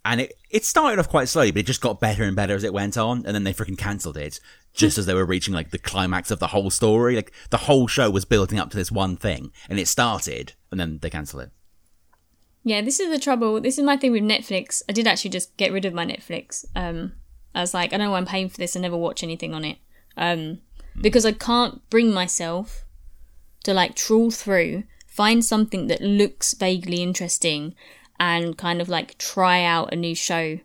And 0.04 0.20
it, 0.22 0.34
it 0.50 0.64
started 0.64 0.98
off 0.98 1.08
quite 1.08 1.28
slowly, 1.28 1.50
but 1.50 1.60
it 1.60 1.66
just 1.66 1.80
got 1.80 2.00
better 2.00 2.22
and 2.22 2.36
better 2.36 2.54
as 2.54 2.64
it 2.64 2.72
went 2.72 2.96
on, 2.96 3.26
and 3.26 3.34
then 3.34 3.44
they 3.44 3.52
freaking 3.52 3.76
cancelled 3.76 4.16
it 4.16 4.40
just 4.72 4.96
as 4.96 5.06
they 5.06 5.14
were 5.14 5.24
reaching 5.24 5.52
like 5.52 5.70
the 5.70 5.78
climax 5.78 6.30
of 6.30 6.38
the 6.38 6.46
whole 6.48 6.70
story. 6.70 7.16
Like 7.16 7.32
the 7.50 7.56
whole 7.56 7.88
show 7.88 8.10
was 8.10 8.24
building 8.24 8.58
up 8.58 8.70
to 8.70 8.76
this 8.76 8.92
one 8.92 9.16
thing, 9.16 9.50
and 9.68 9.78
it 9.78 9.88
started, 9.88 10.54
and 10.70 10.78
then 10.78 10.98
they 11.02 11.10
cancelled 11.10 11.42
it. 11.42 11.50
Yeah, 12.64 12.80
this 12.80 13.00
is 13.00 13.10
the 13.10 13.18
trouble. 13.18 13.60
This 13.60 13.78
is 13.78 13.84
my 13.84 13.96
thing 13.96 14.12
with 14.12 14.22
Netflix. 14.22 14.82
I 14.88 14.92
did 14.92 15.06
actually 15.06 15.30
just 15.30 15.56
get 15.56 15.72
rid 15.72 15.84
of 15.84 15.94
my 15.94 16.06
Netflix. 16.06 16.64
Um, 16.76 17.12
I 17.54 17.60
was 17.60 17.74
like, 17.74 17.92
I 17.92 17.96
don't 17.96 18.06
know 18.06 18.10
why 18.12 18.18
I'm 18.18 18.26
paying 18.26 18.48
for 18.48 18.58
this 18.58 18.76
and 18.76 18.82
never 18.82 18.96
watch 18.96 19.22
anything 19.22 19.54
on 19.54 19.64
it. 19.64 19.78
Um, 20.16 20.60
because 21.00 21.24
I 21.24 21.32
can't 21.32 21.88
bring 21.90 22.12
myself 22.12 22.84
to 23.64 23.74
like 23.74 23.94
trawl 23.94 24.30
through, 24.30 24.84
find 25.06 25.44
something 25.44 25.88
that 25.88 26.00
looks 26.00 26.54
vaguely 26.54 27.02
interesting, 27.02 27.74
and 28.20 28.56
kind 28.56 28.80
of 28.80 28.88
like 28.88 29.18
try 29.18 29.64
out 29.64 29.92
a 29.92 29.96
new 29.96 30.14
show 30.14 30.58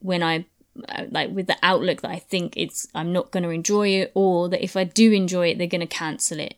when 0.00 0.22
I 0.22 0.46
uh, 0.88 1.04
like 1.10 1.30
with 1.30 1.46
the 1.46 1.56
outlook 1.62 2.02
that 2.02 2.10
I 2.10 2.18
think 2.18 2.56
it's 2.56 2.86
I'm 2.94 3.12
not 3.12 3.30
going 3.30 3.42
to 3.42 3.50
enjoy 3.50 3.88
it, 3.88 4.12
or 4.14 4.48
that 4.48 4.62
if 4.62 4.76
I 4.76 4.84
do 4.84 5.12
enjoy 5.12 5.48
it, 5.48 5.58
they're 5.58 5.66
going 5.66 5.80
to 5.80 5.86
cancel 5.86 6.40
it. 6.40 6.54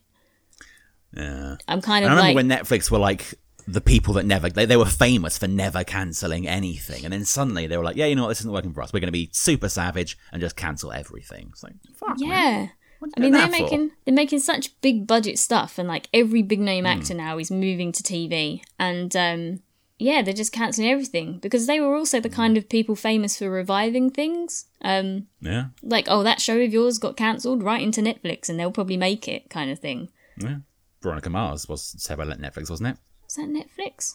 Yeah. 1.16 1.56
I'm 1.68 1.82
kind 1.82 2.04
And 2.04 2.14
of 2.14 2.18
I 2.18 2.22
like 2.28 2.36
when 2.36 2.48
Netflix 2.48 2.90
were 2.90 2.98
like 2.98 3.34
the 3.68 3.80
people 3.80 4.14
that 4.14 4.26
never 4.26 4.48
they, 4.48 4.66
they 4.66 4.76
were 4.76 4.84
famous 4.84 5.38
for 5.38 5.46
never 5.46 5.84
cancelling 5.84 6.48
anything, 6.48 7.04
and 7.04 7.12
then 7.12 7.24
suddenly 7.24 7.66
they 7.66 7.76
were 7.76 7.84
like, 7.84 7.96
yeah, 7.96 8.06
you 8.06 8.16
know 8.16 8.22
what, 8.22 8.28
this 8.28 8.40
isn't 8.40 8.52
working 8.52 8.72
for 8.72 8.82
us. 8.82 8.92
We're 8.92 9.00
going 9.00 9.08
to 9.08 9.12
be 9.12 9.28
super 9.32 9.68
savage 9.68 10.18
and 10.32 10.40
just 10.40 10.56
cancel 10.56 10.92
everything. 10.92 11.48
It's 11.52 11.62
like, 11.62 11.74
fuck. 11.96 12.16
Yeah. 12.18 12.64
Are 12.64 12.70
I 13.16 13.20
mean, 13.20 13.32
they're 13.32 13.42
that 13.48 13.54
for? 13.56 13.62
making 13.62 13.90
they're 14.04 14.14
making 14.14 14.40
such 14.40 14.78
big 14.80 15.06
budget 15.06 15.38
stuff, 15.38 15.78
and 15.78 15.88
like 15.88 16.08
every 16.12 16.42
big 16.42 16.60
name 16.60 16.84
Hmm. 16.84 16.90
actor 16.98 17.14
now 17.14 17.38
is 17.38 17.50
moving 17.50 17.92
to 17.92 18.02
TV, 18.02 18.62
and 18.78 19.14
um, 19.16 19.60
yeah, 19.98 20.22
they're 20.22 20.34
just 20.34 20.52
canceling 20.52 20.88
everything 20.90 21.38
because 21.38 21.66
they 21.66 21.78
were 21.80 21.94
also 21.96 22.20
the 22.20 22.28
Hmm. 22.28 22.34
kind 22.34 22.56
of 22.56 22.68
people 22.68 22.94
famous 22.96 23.36
for 23.38 23.50
reviving 23.50 24.10
things. 24.10 24.66
Um, 24.82 25.26
Yeah, 25.40 25.66
like, 25.82 26.06
oh, 26.08 26.22
that 26.22 26.40
show 26.40 26.58
of 26.60 26.72
yours 26.72 26.98
got 26.98 27.16
cancelled, 27.16 27.62
right 27.62 27.82
into 27.82 28.00
Netflix, 28.00 28.48
and 28.48 28.58
they'll 28.58 28.72
probably 28.72 28.96
make 28.96 29.28
it, 29.28 29.48
kind 29.50 29.70
of 29.70 29.78
thing. 29.78 30.08
yeah. 30.38 30.56
Veronica 31.02 31.30
Mars 31.30 31.68
was 31.68 31.94
said 31.98 32.16
by 32.18 32.24
Netflix, 32.24 32.70
wasn't 32.70 32.90
it? 32.90 32.96
Was 33.24 33.34
that 33.34 33.48
Netflix? 33.48 34.14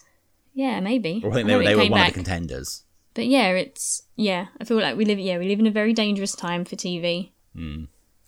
Yeah, 0.54 0.80
maybe. 0.80 1.22
Or 1.24 1.32
I 1.32 1.34
think 1.36 1.50
I 1.50 1.58
they, 1.58 1.66
they 1.66 1.76
were 1.76 1.82
one 1.84 1.92
back. 2.00 2.08
of 2.10 2.14
the 2.14 2.18
contenders. 2.24 2.84
But 3.14 3.28
yeah, 3.28 3.50
it's 3.50 4.04
yeah. 4.16 4.48
I 4.60 4.64
feel 4.64 4.78
like 4.78 4.96
we 4.96 5.04
live 5.04 5.20
yeah 5.20 5.38
we 5.38 5.48
live 5.50 5.60
in 5.60 5.68
a 5.68 5.72
very 5.72 5.92
dangerous 5.94 6.34
time 6.36 6.64
for 6.66 6.76
TV. 6.76 7.32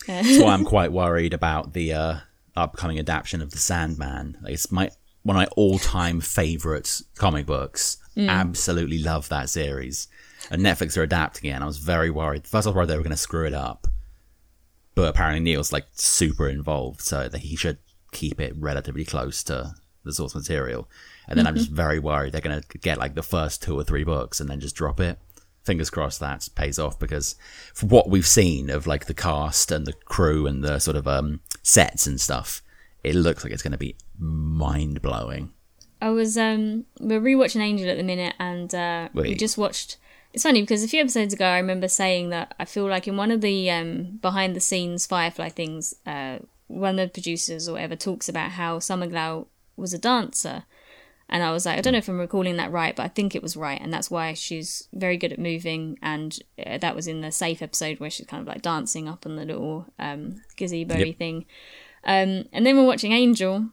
That's 0.24 0.42
why 0.42 0.54
I'm 0.54 0.66
quite 0.76 0.92
worried 0.92 1.36
about 1.36 1.74
the 1.74 1.94
uh, 1.94 2.16
upcoming 2.56 2.98
adaptation 2.98 3.42
of 3.42 3.52
The 3.52 3.60
Sandman. 3.60 4.40
Like, 4.42 4.54
it's 4.54 4.72
my 4.72 4.90
one 5.22 5.36
of 5.36 5.42
my 5.42 5.48
all-time 5.56 6.20
favorite 6.20 7.02
comic 7.16 7.46
books. 7.46 7.98
Absolutely 8.18 9.00
love 9.00 9.30
that 9.30 9.50
series. 9.50 10.08
And 10.50 10.64
Netflix 10.64 10.98
are 10.98 11.04
adapting 11.04 11.52
it, 11.52 11.54
and 11.54 11.64
I 11.64 11.68
was 11.68 11.78
very 11.78 12.10
worried. 12.10 12.48
First, 12.48 12.66
I 12.66 12.70
was 12.70 12.76
worried 12.76 12.90
they 12.90 12.98
were 12.98 13.04
going 13.04 13.12
to 13.12 13.18
screw 13.18 13.46
it 13.46 13.54
up, 13.54 13.88
but 14.96 15.10
apparently 15.10 15.42
Neil's 15.42 15.72
like 15.72 15.86
super 15.92 16.50
involved, 16.50 17.02
so 17.02 17.28
that 17.30 17.42
he 17.42 17.56
should 17.56 17.78
keep 18.12 18.42
it 18.42 18.56
relatively 18.58 19.06
close 19.06 19.44
to 19.44 19.74
the 20.04 20.14
source 20.14 20.34
material. 20.34 20.90
And 21.28 21.38
then 21.38 21.46
I'm 21.46 21.56
just 21.56 21.70
very 21.70 22.00
worried 22.00 22.34
they're 22.34 22.42
going 22.42 22.62
to 22.62 22.78
get 22.80 22.98
like 22.98 23.14
the 23.14 23.22
first 23.22 23.62
two 23.62 23.78
or 23.78 23.84
three 23.84 24.04
books 24.04 24.40
and 24.40 24.50
then 24.50 24.60
just 24.60 24.76
drop 24.76 25.00
it. 25.00 25.20
Fingers 25.70 25.92
crossed 25.92 26.20
that 26.20 26.50
pays 26.56 26.80
off 26.80 26.98
because 26.98 27.36
for 27.76 27.86
what 27.86 28.10
we've 28.10 28.26
seen 28.26 28.72
of 28.72 28.88
like 28.88 29.06
the 29.06 29.14
cast 29.14 29.72
and 29.72 29.86
the 29.86 29.94
crew 29.94 30.48
and 30.48 30.64
the 30.64 30.80
sort 30.80 30.98
of 30.98 31.08
um, 31.08 31.42
sets 31.62 32.08
and 32.08 32.20
stuff, 32.20 32.64
it 33.04 33.14
looks 33.14 33.44
like 33.44 33.54
it's 33.54 33.62
going 33.62 33.74
to 33.74 33.78
be 33.78 33.96
mind 34.18 35.00
blowing. 35.04 35.54
I 36.02 36.10
was 36.10 36.40
um 36.40 36.86
we're 37.00 37.22
rewatching 37.22 37.62
Angel 37.62 37.88
at 37.88 37.98
the 37.98 38.04
minute 38.04 38.34
and 38.40 38.74
uh 38.74 39.10
we 39.14 39.36
just 39.36 39.60
watched 39.60 39.98
it's 40.34 40.42
funny 40.42 40.62
because 40.62 40.84
a 40.84 40.88
few 40.88 41.02
episodes 41.02 41.36
ago 41.36 41.46
I 41.46 41.58
remember 41.58 41.88
saying 41.88 42.30
that 42.30 42.56
I 42.58 42.66
feel 42.66 42.88
like 42.88 43.08
in 43.08 43.16
one 43.16 43.30
of 43.30 43.42
the 43.42 43.70
um 43.70 44.18
behind 44.24 44.56
the 44.56 44.60
scenes 44.60 45.06
Firefly 45.06 45.50
things, 45.50 45.94
uh 46.08 46.40
one 46.66 46.98
of 46.98 47.10
the 47.10 47.14
producers 47.14 47.70
or 47.70 47.74
whatever 47.74 47.96
talks 47.96 48.28
about 48.28 48.52
how 48.52 48.80
Summer 48.80 49.06
Glau 49.06 49.46
was 49.78 49.94
a 49.94 50.00
dancer. 50.00 50.64
And 51.32 51.44
I 51.44 51.52
was 51.52 51.66
like, 51.66 51.78
I 51.78 51.82
don't 51.82 51.94
know 51.94 52.00
if 52.00 52.08
I'm 52.10 52.20
recalling 52.20 52.58
that 52.58 52.72
right, 52.72 52.96
but 52.96 53.04
I 53.04 53.08
think 53.08 53.36
it 53.36 53.44
was 53.44 53.56
right, 53.56 53.80
and 53.80 53.94
that's 53.94 54.10
why 54.10 54.34
she's 54.34 54.88
very 54.94 55.16
good 55.16 55.32
at 55.32 55.40
moving. 55.40 55.98
And 56.02 56.38
uh, 56.66 56.78
that 56.80 56.96
was 56.96 57.08
in 57.08 57.22
the 57.22 57.32
safe 57.32 57.62
episode 57.62 58.00
where 58.00 58.10
she's 58.10 58.26
kind 58.26 58.42
of 58.42 58.48
like 58.48 58.62
dancing 58.64 59.08
up 59.08 59.26
on 59.26 59.36
the 59.36 59.46
little 59.46 59.86
um, 60.00 60.42
gazebo 60.58 60.96
Yep. 60.98 61.18
thing. 61.18 61.46
Um, 62.04 62.46
and 62.52 62.66
then 62.66 62.78
we're 62.78 62.86
watching 62.86 63.12
Angel, 63.12 63.68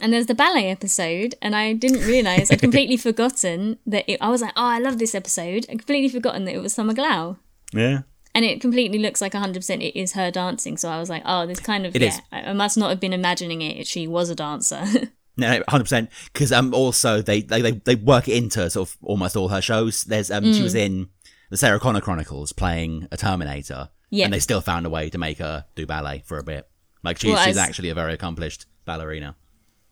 and 0.00 0.12
there's 0.12 0.26
the 0.26 0.34
ballet 0.34 0.70
episode, 0.70 1.34
and 1.40 1.54
I 1.54 1.72
didn't 1.72 2.06
realize 2.06 2.50
I'd 2.50 2.60
completely 2.66 2.96
forgotten 2.96 3.78
that 3.86 4.04
it, 4.10 4.18
I 4.20 4.28
was 4.30 4.42
like, 4.42 4.52
oh, 4.56 4.64
I 4.64 4.78
love 4.78 4.98
this 4.98 5.14
episode. 5.14 5.66
I 5.68 5.72
completely 5.76 6.08
forgotten 6.08 6.46
that 6.46 6.54
it 6.54 6.62
was 6.62 6.72
Summer 6.72 6.94
Glau. 6.94 7.36
Yeah. 7.72 8.02
And 8.34 8.44
it 8.44 8.60
completely 8.60 8.98
looks 8.98 9.20
like 9.20 9.32
100% 9.32 9.82
it 9.82 9.98
is 9.98 10.12
her 10.12 10.30
dancing. 10.30 10.76
So 10.76 10.88
I 10.88 10.98
was 11.00 11.10
like, 11.10 11.22
oh, 11.24 11.46
this 11.46 11.60
kind 11.60 11.86
of, 11.86 11.96
It 11.96 12.02
yeah, 12.02 12.08
is. 12.08 12.20
I, 12.30 12.40
I 12.42 12.52
must 12.52 12.76
not 12.76 12.90
have 12.90 13.00
been 13.00 13.12
imagining 13.12 13.62
it. 13.62 13.86
She 13.86 14.06
was 14.06 14.30
a 14.30 14.34
dancer. 14.34 14.84
No, 15.38 15.62
hundred 15.68 15.84
percent. 15.84 16.10
Because 16.32 16.52
um, 16.52 16.74
also 16.74 17.22
they, 17.22 17.40
they 17.42 17.62
they 17.62 17.70
they 17.72 17.94
work 17.94 18.28
it 18.28 18.36
into 18.36 18.68
sort 18.68 18.88
of 18.88 18.96
almost 19.02 19.36
all 19.36 19.48
her 19.48 19.62
shows. 19.62 20.02
There's 20.04 20.30
um, 20.30 20.52
she 20.52 20.62
was 20.62 20.74
in 20.74 21.08
the 21.50 21.56
Sarah 21.56 21.78
Connor 21.80 22.00
Chronicles 22.00 22.52
playing 22.52 23.06
a 23.12 23.16
Terminator. 23.16 23.90
Yeah. 24.10 24.24
and 24.24 24.32
they 24.32 24.38
still 24.40 24.62
found 24.62 24.86
a 24.86 24.90
way 24.90 25.10
to 25.10 25.18
make 25.18 25.36
her 25.38 25.66
do 25.74 25.84
ballet 25.86 26.22
for 26.24 26.38
a 26.38 26.42
bit. 26.42 26.66
Like 27.04 27.18
she's 27.18 27.30
Well, 27.32 27.44
she's 27.44 27.58
as- 27.58 27.68
actually 27.68 27.90
a 27.90 27.94
very 27.94 28.14
accomplished 28.14 28.64
ballerina. 28.86 29.36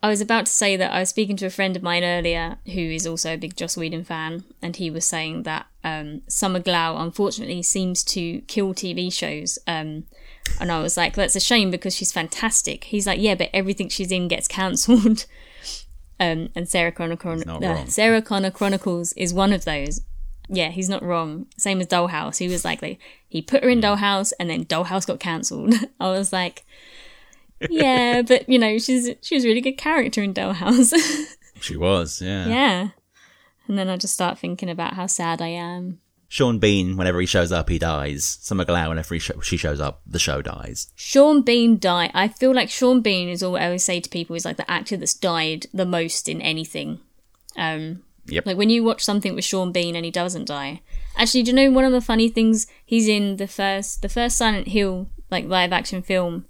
I 0.02 0.08
was 0.08 0.20
about 0.22 0.46
to 0.46 0.52
say 0.52 0.76
that 0.76 0.92
I 0.92 1.00
was 1.00 1.08
speaking 1.10 1.36
to 1.38 1.46
a 1.46 1.50
friend 1.50 1.76
of 1.76 1.82
mine 1.82 2.02
earlier 2.04 2.56
who 2.66 2.80
is 2.80 3.06
also 3.06 3.34
a 3.34 3.36
big 3.36 3.56
Joss 3.56 3.76
Whedon 3.76 4.04
fan, 4.04 4.44
and 4.62 4.74
he 4.76 4.88
was 4.90 5.04
saying 5.04 5.42
that 5.44 5.66
um, 5.84 6.22
Summer 6.28 6.60
Glau 6.60 6.98
unfortunately 7.00 7.62
seems 7.62 8.02
to 8.04 8.40
kill 8.42 8.72
TV 8.72 9.12
shows. 9.12 9.58
Um, 9.66 10.04
and 10.60 10.72
I 10.72 10.80
was 10.80 10.96
like, 10.96 11.14
that's 11.14 11.36
a 11.36 11.40
shame 11.40 11.70
because 11.70 11.94
she's 11.94 12.12
fantastic. 12.12 12.84
He's 12.84 13.06
like, 13.06 13.20
yeah, 13.20 13.34
but 13.34 13.50
everything 13.52 13.88
she's 13.88 14.12
in 14.12 14.28
gets 14.28 14.48
cancelled. 14.48 15.26
um, 16.20 16.48
and 16.54 16.68
Sarah 16.68 16.92
Connor, 16.92 17.16
Chron- 17.16 17.48
uh. 17.48 17.86
Sarah 17.86 18.22
Connor 18.22 18.50
Chronicles 18.50 19.12
is 19.14 19.34
one 19.34 19.52
of 19.52 19.64
those. 19.64 20.02
Yeah, 20.48 20.70
he's 20.70 20.88
not 20.88 21.02
wrong. 21.02 21.46
Same 21.56 21.80
as 21.80 21.88
Dollhouse. 21.88 22.38
He 22.38 22.48
was 22.48 22.64
like, 22.64 22.80
like 22.80 23.00
he 23.28 23.42
put 23.42 23.64
her 23.64 23.68
in 23.68 23.80
Dollhouse, 23.80 24.32
and 24.38 24.48
then 24.48 24.64
Dollhouse 24.64 25.06
got 25.06 25.18
cancelled. 25.18 25.74
I 26.00 26.10
was 26.10 26.32
like, 26.32 26.64
yeah, 27.68 28.22
but 28.26 28.48
you 28.48 28.58
know, 28.58 28.78
she's 28.78 29.10
she 29.22 29.34
was 29.34 29.44
a 29.44 29.48
really 29.48 29.60
good 29.60 29.76
character 29.76 30.22
in 30.22 30.32
Dollhouse. 30.32 30.94
She 31.60 31.76
was, 31.76 32.20
yeah. 32.20 32.46
yeah. 32.46 32.88
And 33.66 33.78
then 33.78 33.88
I 33.88 33.96
just 33.96 34.14
start 34.14 34.38
thinking 34.38 34.70
about 34.70 34.94
how 34.94 35.06
sad 35.06 35.42
I 35.42 35.48
am. 35.48 36.00
Sean 36.28 36.58
Bean, 36.58 36.96
whenever 36.96 37.20
he 37.20 37.26
shows 37.26 37.52
up, 37.52 37.68
he 37.68 37.78
dies. 37.78 38.38
Summer 38.40 38.64
Glau, 38.64 38.88
whenever 38.88 39.14
he 39.14 39.20
sh- 39.20 39.30
she 39.42 39.56
shows 39.56 39.80
up, 39.80 40.00
the 40.06 40.18
show 40.18 40.42
dies. 40.42 40.92
Sean 40.96 41.42
Bean 41.42 41.78
die. 41.78 42.10
I 42.14 42.28
feel 42.28 42.52
like 42.54 42.68
Sean 42.68 43.00
Bean 43.00 43.28
is 43.28 43.42
all 43.42 43.56
I 43.56 43.66
always 43.66 43.84
say 43.84 44.00
to 44.00 44.08
people 44.10 44.34
is 44.34 44.44
like 44.44 44.56
the 44.56 44.70
actor 44.70 44.96
that's 44.96 45.14
died 45.14 45.66
the 45.72 45.86
most 45.86 46.28
in 46.28 46.40
anything. 46.42 47.00
Um, 47.56 48.02
Yep. 48.28 48.46
Like 48.46 48.56
when 48.56 48.70
you 48.70 48.82
watch 48.82 49.04
something 49.04 49.34
with 49.34 49.44
Sean 49.44 49.72
Bean 49.72 49.94
and 49.94 50.04
he 50.04 50.10
doesn't 50.10 50.46
die. 50.46 50.80
Actually, 51.16 51.44
do 51.44 51.50
you 51.50 51.56
know 51.56 51.70
one 51.70 51.84
of 51.84 51.92
the 51.92 52.00
funny 52.00 52.28
things? 52.28 52.66
He's 52.84 53.08
in 53.08 53.36
the 53.36 53.46
first 53.46 54.02
the 54.02 54.08
first 54.08 54.36
Silent 54.36 54.68
Hill 54.68 55.08
like 55.30 55.46
live 55.46 55.72
action 55.72 56.02
film. 56.02 56.46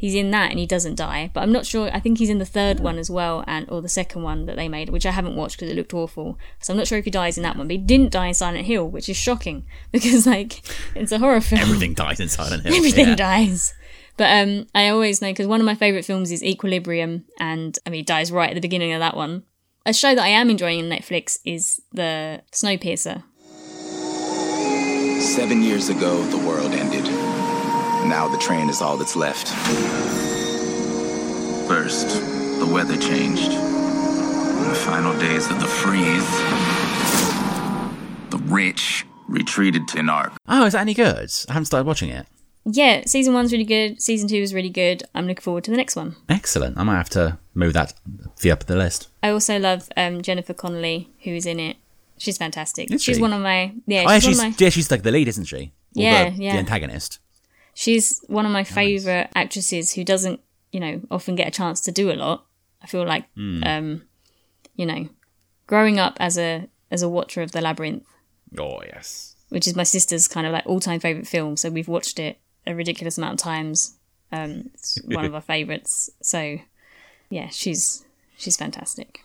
He's 0.00 0.14
in 0.14 0.30
that 0.30 0.48
and 0.48 0.58
he 0.58 0.64
doesn't 0.64 0.94
die. 0.94 1.30
But 1.34 1.42
I'm 1.42 1.52
not 1.52 1.66
sure. 1.66 1.90
I 1.92 2.00
think 2.00 2.16
he's 2.16 2.30
in 2.30 2.38
the 2.38 2.46
third 2.46 2.80
one 2.80 2.96
as 2.96 3.10
well, 3.10 3.44
and 3.46 3.70
or 3.70 3.82
the 3.82 3.88
second 3.90 4.22
one 4.22 4.46
that 4.46 4.56
they 4.56 4.66
made, 4.66 4.88
which 4.88 5.04
I 5.04 5.10
haven't 5.10 5.36
watched 5.36 5.58
because 5.58 5.70
it 5.70 5.76
looked 5.76 5.92
awful. 5.92 6.38
So 6.58 6.72
I'm 6.72 6.78
not 6.78 6.86
sure 6.86 6.96
if 6.96 7.04
he 7.04 7.10
dies 7.10 7.36
in 7.36 7.42
that 7.42 7.54
one. 7.54 7.68
But 7.68 7.72
he 7.72 7.78
didn't 7.82 8.10
die 8.10 8.28
in 8.28 8.32
Silent 8.32 8.64
Hill, 8.64 8.88
which 8.88 9.10
is 9.10 9.18
shocking 9.18 9.66
because 9.92 10.26
like 10.26 10.62
it's 10.94 11.12
a 11.12 11.18
horror 11.18 11.42
film. 11.42 11.60
Everything 11.60 11.92
dies 11.92 12.18
in 12.18 12.30
Silent 12.30 12.62
Hill. 12.62 12.74
Everything 12.74 13.08
yeah. 13.08 13.14
dies. 13.14 13.74
But 14.16 14.42
um, 14.42 14.68
I 14.74 14.88
always 14.88 15.20
know 15.20 15.28
because 15.28 15.46
one 15.46 15.60
of 15.60 15.66
my 15.66 15.74
favourite 15.74 16.06
films 16.06 16.32
is 16.32 16.42
Equilibrium, 16.42 17.26
and 17.38 17.78
I 17.84 17.90
mean, 17.90 17.98
he 17.98 18.02
dies 18.02 18.32
right 18.32 18.48
at 18.48 18.54
the 18.54 18.62
beginning 18.62 18.94
of 18.94 19.00
that 19.00 19.14
one. 19.14 19.42
A 19.84 19.92
show 19.92 20.14
that 20.14 20.24
I 20.24 20.28
am 20.28 20.48
enjoying 20.48 20.82
on 20.82 20.90
Netflix 20.90 21.40
is 21.44 21.82
the 21.92 22.40
Snowpiercer. 22.52 23.22
Seven 25.20 25.62
years 25.62 25.90
ago, 25.90 26.22
the 26.24 26.38
world 26.38 26.72
ended. 26.72 26.89
Now 28.08 28.28
the 28.28 28.38
train 28.38 28.68
is 28.68 28.80
all 28.80 28.96
that's 28.96 29.16
left. 29.16 29.48
First, 31.68 32.08
the 32.58 32.66
weather 32.66 32.96
changed. 32.96 33.52
In 33.52 34.68
the 34.68 34.74
final 34.74 35.12
days 35.18 35.50
of 35.50 35.60
the 35.60 35.66
freeze, 35.66 36.28
the 38.30 38.38
rich 38.52 39.06
retreated 39.28 39.86
to 39.88 39.98
an 40.00 40.10
ark. 40.10 40.32
Oh, 40.48 40.66
is 40.66 40.72
that 40.72 40.80
any 40.80 40.94
good? 40.94 41.30
I 41.48 41.52
haven't 41.52 41.66
started 41.66 41.86
watching 41.86 42.10
it. 42.10 42.26
Yeah, 42.66 43.02
season 43.06 43.32
one's 43.32 43.52
really 43.52 43.64
good. 43.64 44.02
Season 44.02 44.28
two 44.28 44.36
is 44.36 44.52
really 44.52 44.68
good. 44.68 45.02
I'm 45.14 45.26
looking 45.26 45.42
forward 45.42 45.64
to 45.64 45.70
the 45.70 45.76
next 45.76 45.96
one. 45.96 46.16
Excellent. 46.28 46.76
I 46.76 46.82
might 46.82 46.96
have 46.98 47.10
to 47.10 47.38
move 47.54 47.72
that 47.72 47.94
for 48.36 48.50
up 48.50 48.66
the 48.66 48.76
list. 48.76 49.08
I 49.22 49.30
also 49.30 49.58
love 49.58 49.88
um, 49.96 50.20
Jennifer 50.22 50.52
Connelly, 50.52 51.08
who 51.22 51.30
is 51.30 51.46
in 51.46 51.58
it. 51.58 51.76
She's 52.18 52.36
fantastic. 52.36 52.90
Is 52.92 53.02
she's 53.02 53.16
she? 53.16 53.22
one 53.22 53.32
of 53.32 53.40
my 53.40 53.72
yeah. 53.86 54.04
oh, 54.06 54.18
She's 54.18 54.24
one 54.24 54.32
she's, 54.32 54.38
my 54.38 54.54
yeah, 54.58 54.68
she's 54.70 54.90
like 54.90 55.02
the 55.02 55.10
lead, 55.10 55.28
isn't 55.28 55.46
she? 55.46 55.72
Or 55.96 56.02
Yeah, 56.02 56.30
the, 56.30 56.42
yeah. 56.42 56.52
The 56.52 56.58
antagonist. 56.58 57.18
She's 57.84 58.20
one 58.28 58.44
of 58.46 58.52
my 58.52 58.64
favorite 58.64 59.28
actresses 59.34 59.94
who 59.94 60.04
doesn't 60.04 60.38
you 60.70 60.80
know 60.80 61.00
often 61.10 61.34
get 61.34 61.48
a 61.48 61.50
chance 61.60 61.80
to 61.82 61.92
do 61.92 62.10
a 62.12 62.18
lot. 62.24 62.44
I 62.82 62.86
feel 62.86 63.06
like 63.06 63.24
Hmm. 63.34 63.62
um, 63.64 64.02
you 64.76 64.86
know, 64.86 65.08
growing 65.66 65.98
up 65.98 66.16
as 66.20 66.36
a 66.38 66.68
as 66.90 67.02
a 67.02 67.08
watcher 67.08 67.42
of 67.42 67.52
the 67.52 67.60
Labyrinth, 67.60 68.04
Oh, 68.58 68.80
yes. 68.92 69.34
which 69.48 69.66
is 69.68 69.74
my 69.76 69.84
sister's 69.84 70.28
kind 70.28 70.46
of 70.46 70.52
like 70.52 70.66
all 70.66 70.80
time 70.80 71.00
favorite 71.00 71.26
film. 71.26 71.56
So 71.56 71.70
we've 71.70 71.88
watched 71.96 72.18
it 72.18 72.38
a 72.66 72.74
ridiculous 72.74 73.16
amount 73.18 73.34
of 73.34 73.44
times. 73.44 73.96
Um, 74.32 74.70
it's 74.74 74.98
one 75.18 75.24
of 75.24 75.34
our 75.34 75.40
favorites. 75.54 76.10
So 76.22 76.58
yeah, 77.30 77.48
she's 77.50 78.04
she's 78.36 78.56
fantastic. 78.56 79.20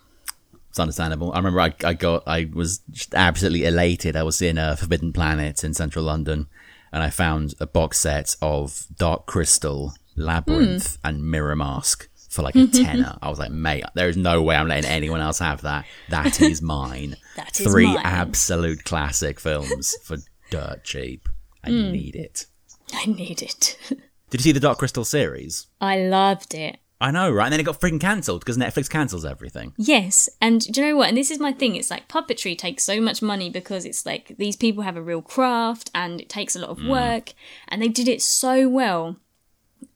It's 0.70 0.80
understandable. 0.80 1.32
I 1.32 1.38
remember 1.38 1.62
I, 1.62 1.74
I 1.86 1.94
got, 1.94 2.24
I 2.28 2.50
was 2.54 2.80
just 2.92 3.16
absolutely 3.16 3.64
elated. 3.66 4.18
I 4.18 4.24
was 4.24 4.42
in 4.42 4.58
a 4.58 4.76
Forbidden 4.76 5.14
Planet 5.14 5.64
in 5.64 5.74
central 5.74 6.04
London 6.04 6.48
and 6.96 7.04
I 7.04 7.10
found 7.12 7.54
a 7.60 7.68
box 7.68 8.00
set 8.00 8.36
of 8.42 8.88
Dark 8.98 9.26
Crystal, 9.28 9.94
Labyrinth, 10.16 10.96
Hmm. 11.04 11.08
and 11.08 11.30
Mirror 11.30 11.58
Mask 11.58 12.08
for 12.30 12.42
like 12.42 12.56
a 12.56 12.68
tenner. 12.84 13.18
I 13.22 13.30
was 13.30 13.38
like, 13.38 13.52
mate, 13.52 13.84
there 13.96 14.10
is 14.10 14.18
no 14.18 14.42
way 14.42 14.56
I'm 14.56 14.68
letting 14.68 14.90
anyone 14.90 15.20
else 15.22 15.40
have 15.40 15.62
that. 15.62 15.86
That 16.10 16.42
is 16.52 16.62
mine. 16.62 17.18
That 17.36 17.60
is 17.60 17.68
Three 17.68 17.86
mine. 17.94 18.02
absolute 18.04 18.84
classic 18.86 19.40
films 19.40 19.96
for 20.04 20.18
dirt 20.50 20.84
cheap. 20.84 21.28
I 21.64 21.70
Hmm. 21.70 21.92
need 21.92 22.16
it. 22.16 22.46
I 22.94 23.06
need 23.06 23.42
it. 23.42 23.78
Did 24.30 24.40
you 24.42 24.44
see 24.44 24.52
the 24.54 24.60
Dark 24.60 24.80
Crystal 24.80 25.06
series? 25.06 25.68
I 25.82 25.98
loved 26.00 26.54
it. 26.54 26.78
I 27.02 27.12
know, 27.12 27.30
right? 27.30 27.46
And 27.46 27.54
then 27.54 27.60
it 27.60 27.64
got 27.64 27.80
freaking 27.80 28.00
cancelled 28.00 28.42
because 28.42 28.58
Netflix 28.58 28.90
cancels 28.90 29.26
everything. 29.26 29.74
Yes, 29.78 30.30
and 30.42 30.62
do 30.62 30.82
you 30.82 30.88
know 30.88 30.96
what? 30.98 31.10
And 31.10 31.18
this 31.18 31.30
is 31.30 31.40
my 31.40 31.52
thing. 31.52 31.76
It's 31.76 31.92
like 31.92 32.08
puppetry 32.08 32.58
takes 32.58 32.84
so 32.84 33.02
much 33.02 33.22
money 33.22 33.50
because 33.50 33.86
it's 33.86 34.06
like 34.06 34.36
these 34.38 34.56
people 34.56 34.84
have 34.84 34.96
a 34.96 35.02
real 35.02 35.22
craft 35.22 35.92
and 35.94 36.22
it 36.22 36.30
takes 36.30 36.56
a 36.56 36.60
lot 36.60 36.70
of 36.70 36.86
work, 36.86 37.34
and 37.68 37.82
they 37.82 37.90
did 37.90 38.08
it 38.08 38.22
so 38.22 38.70
well. 38.70 39.18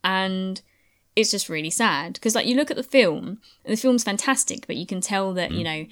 And 0.03 0.62
it's 1.15 1.31
just 1.31 1.49
really 1.49 1.69
sad 1.69 2.13
because, 2.13 2.35
like, 2.35 2.47
you 2.47 2.55
look 2.55 2.71
at 2.71 2.77
the 2.77 2.83
film, 2.83 3.39
and 3.63 3.73
the 3.73 3.81
film's 3.81 4.03
fantastic, 4.03 4.67
but 4.67 4.75
you 4.75 4.85
can 4.85 5.01
tell 5.01 5.33
that 5.33 5.51
you 5.51 5.63
know 5.63 5.85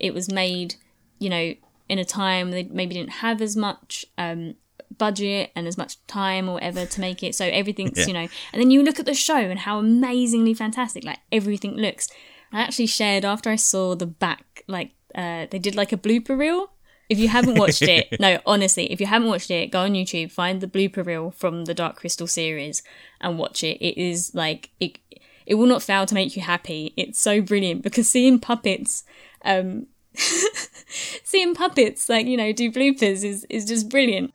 it 0.00 0.12
was 0.12 0.30
made, 0.30 0.74
you 1.20 1.30
know, 1.30 1.54
in 1.88 1.98
a 1.98 2.04
time 2.04 2.50
they 2.50 2.64
maybe 2.64 2.94
didn't 2.94 3.10
have 3.10 3.40
as 3.40 3.56
much 3.56 4.04
um, 4.16 4.54
budget 4.98 5.50
and 5.56 5.66
as 5.66 5.78
much 5.78 6.04
time 6.06 6.48
or 6.48 6.54
whatever 6.54 6.84
to 6.86 7.00
make 7.00 7.22
it. 7.22 7.34
So 7.34 7.44
everything's, 7.46 7.98
Yeah. 7.98 8.06
you 8.06 8.12
know, 8.12 8.28
and 8.52 8.60
then 8.60 8.70
you 8.70 8.82
look 8.82 8.98
at 9.00 9.06
the 9.06 9.14
show 9.14 9.36
and 9.38 9.60
how 9.60 9.78
amazingly 9.78 10.54
fantastic 10.54 11.04
like 11.04 11.18
everything 11.32 11.74
looks. 11.76 12.08
I 12.52 12.60
actually 12.60 12.86
shared 12.86 13.24
after 13.24 13.50
I 13.50 13.56
saw 13.56 13.94
the 13.94 14.06
back, 14.06 14.64
like 14.66 14.92
uh, 15.14 15.46
they 15.50 15.58
did 15.58 15.74
like 15.76 15.92
a 15.92 15.96
blooper 15.96 16.36
reel. 16.38 16.70
If 17.08 17.18
you 17.18 17.28
haven't 17.28 17.58
watched 17.58 17.80
it, 17.82 18.20
no, 18.20 18.38
honestly, 18.44 18.92
if 18.92 19.00
you 19.00 19.06
haven't 19.06 19.28
watched 19.28 19.50
it, 19.50 19.70
go 19.70 19.80
on 19.80 19.92
YouTube, 19.92 20.30
find 20.30 20.60
the 20.60 20.66
blooper 20.66 21.04
reel 21.06 21.30
from 21.30 21.64
the 21.64 21.72
Dark 21.74 21.96
Crystal 21.96 22.26
series, 22.26 22.82
and 23.20 23.38
watch 23.38 23.64
it. 23.64 23.78
It 23.80 23.96
is 23.98 24.34
like 24.34 24.70
it. 24.80 24.98
It 25.46 25.54
will 25.54 25.66
not 25.66 25.82
fail 25.82 26.04
to 26.04 26.14
make 26.14 26.36
you 26.36 26.42
happy. 26.42 26.92
It's 26.98 27.18
so 27.18 27.40
brilliant 27.40 27.82
because 27.82 28.10
seeing 28.10 28.38
puppets, 28.38 29.04
um, 29.42 29.86
seeing 31.24 31.54
puppets 31.54 32.08
like 32.08 32.26
you 32.26 32.36
know 32.36 32.52
do 32.52 32.70
bloopers 32.70 33.24
is 33.24 33.46
is 33.48 33.64
just 33.64 33.88
brilliant. 33.88 34.34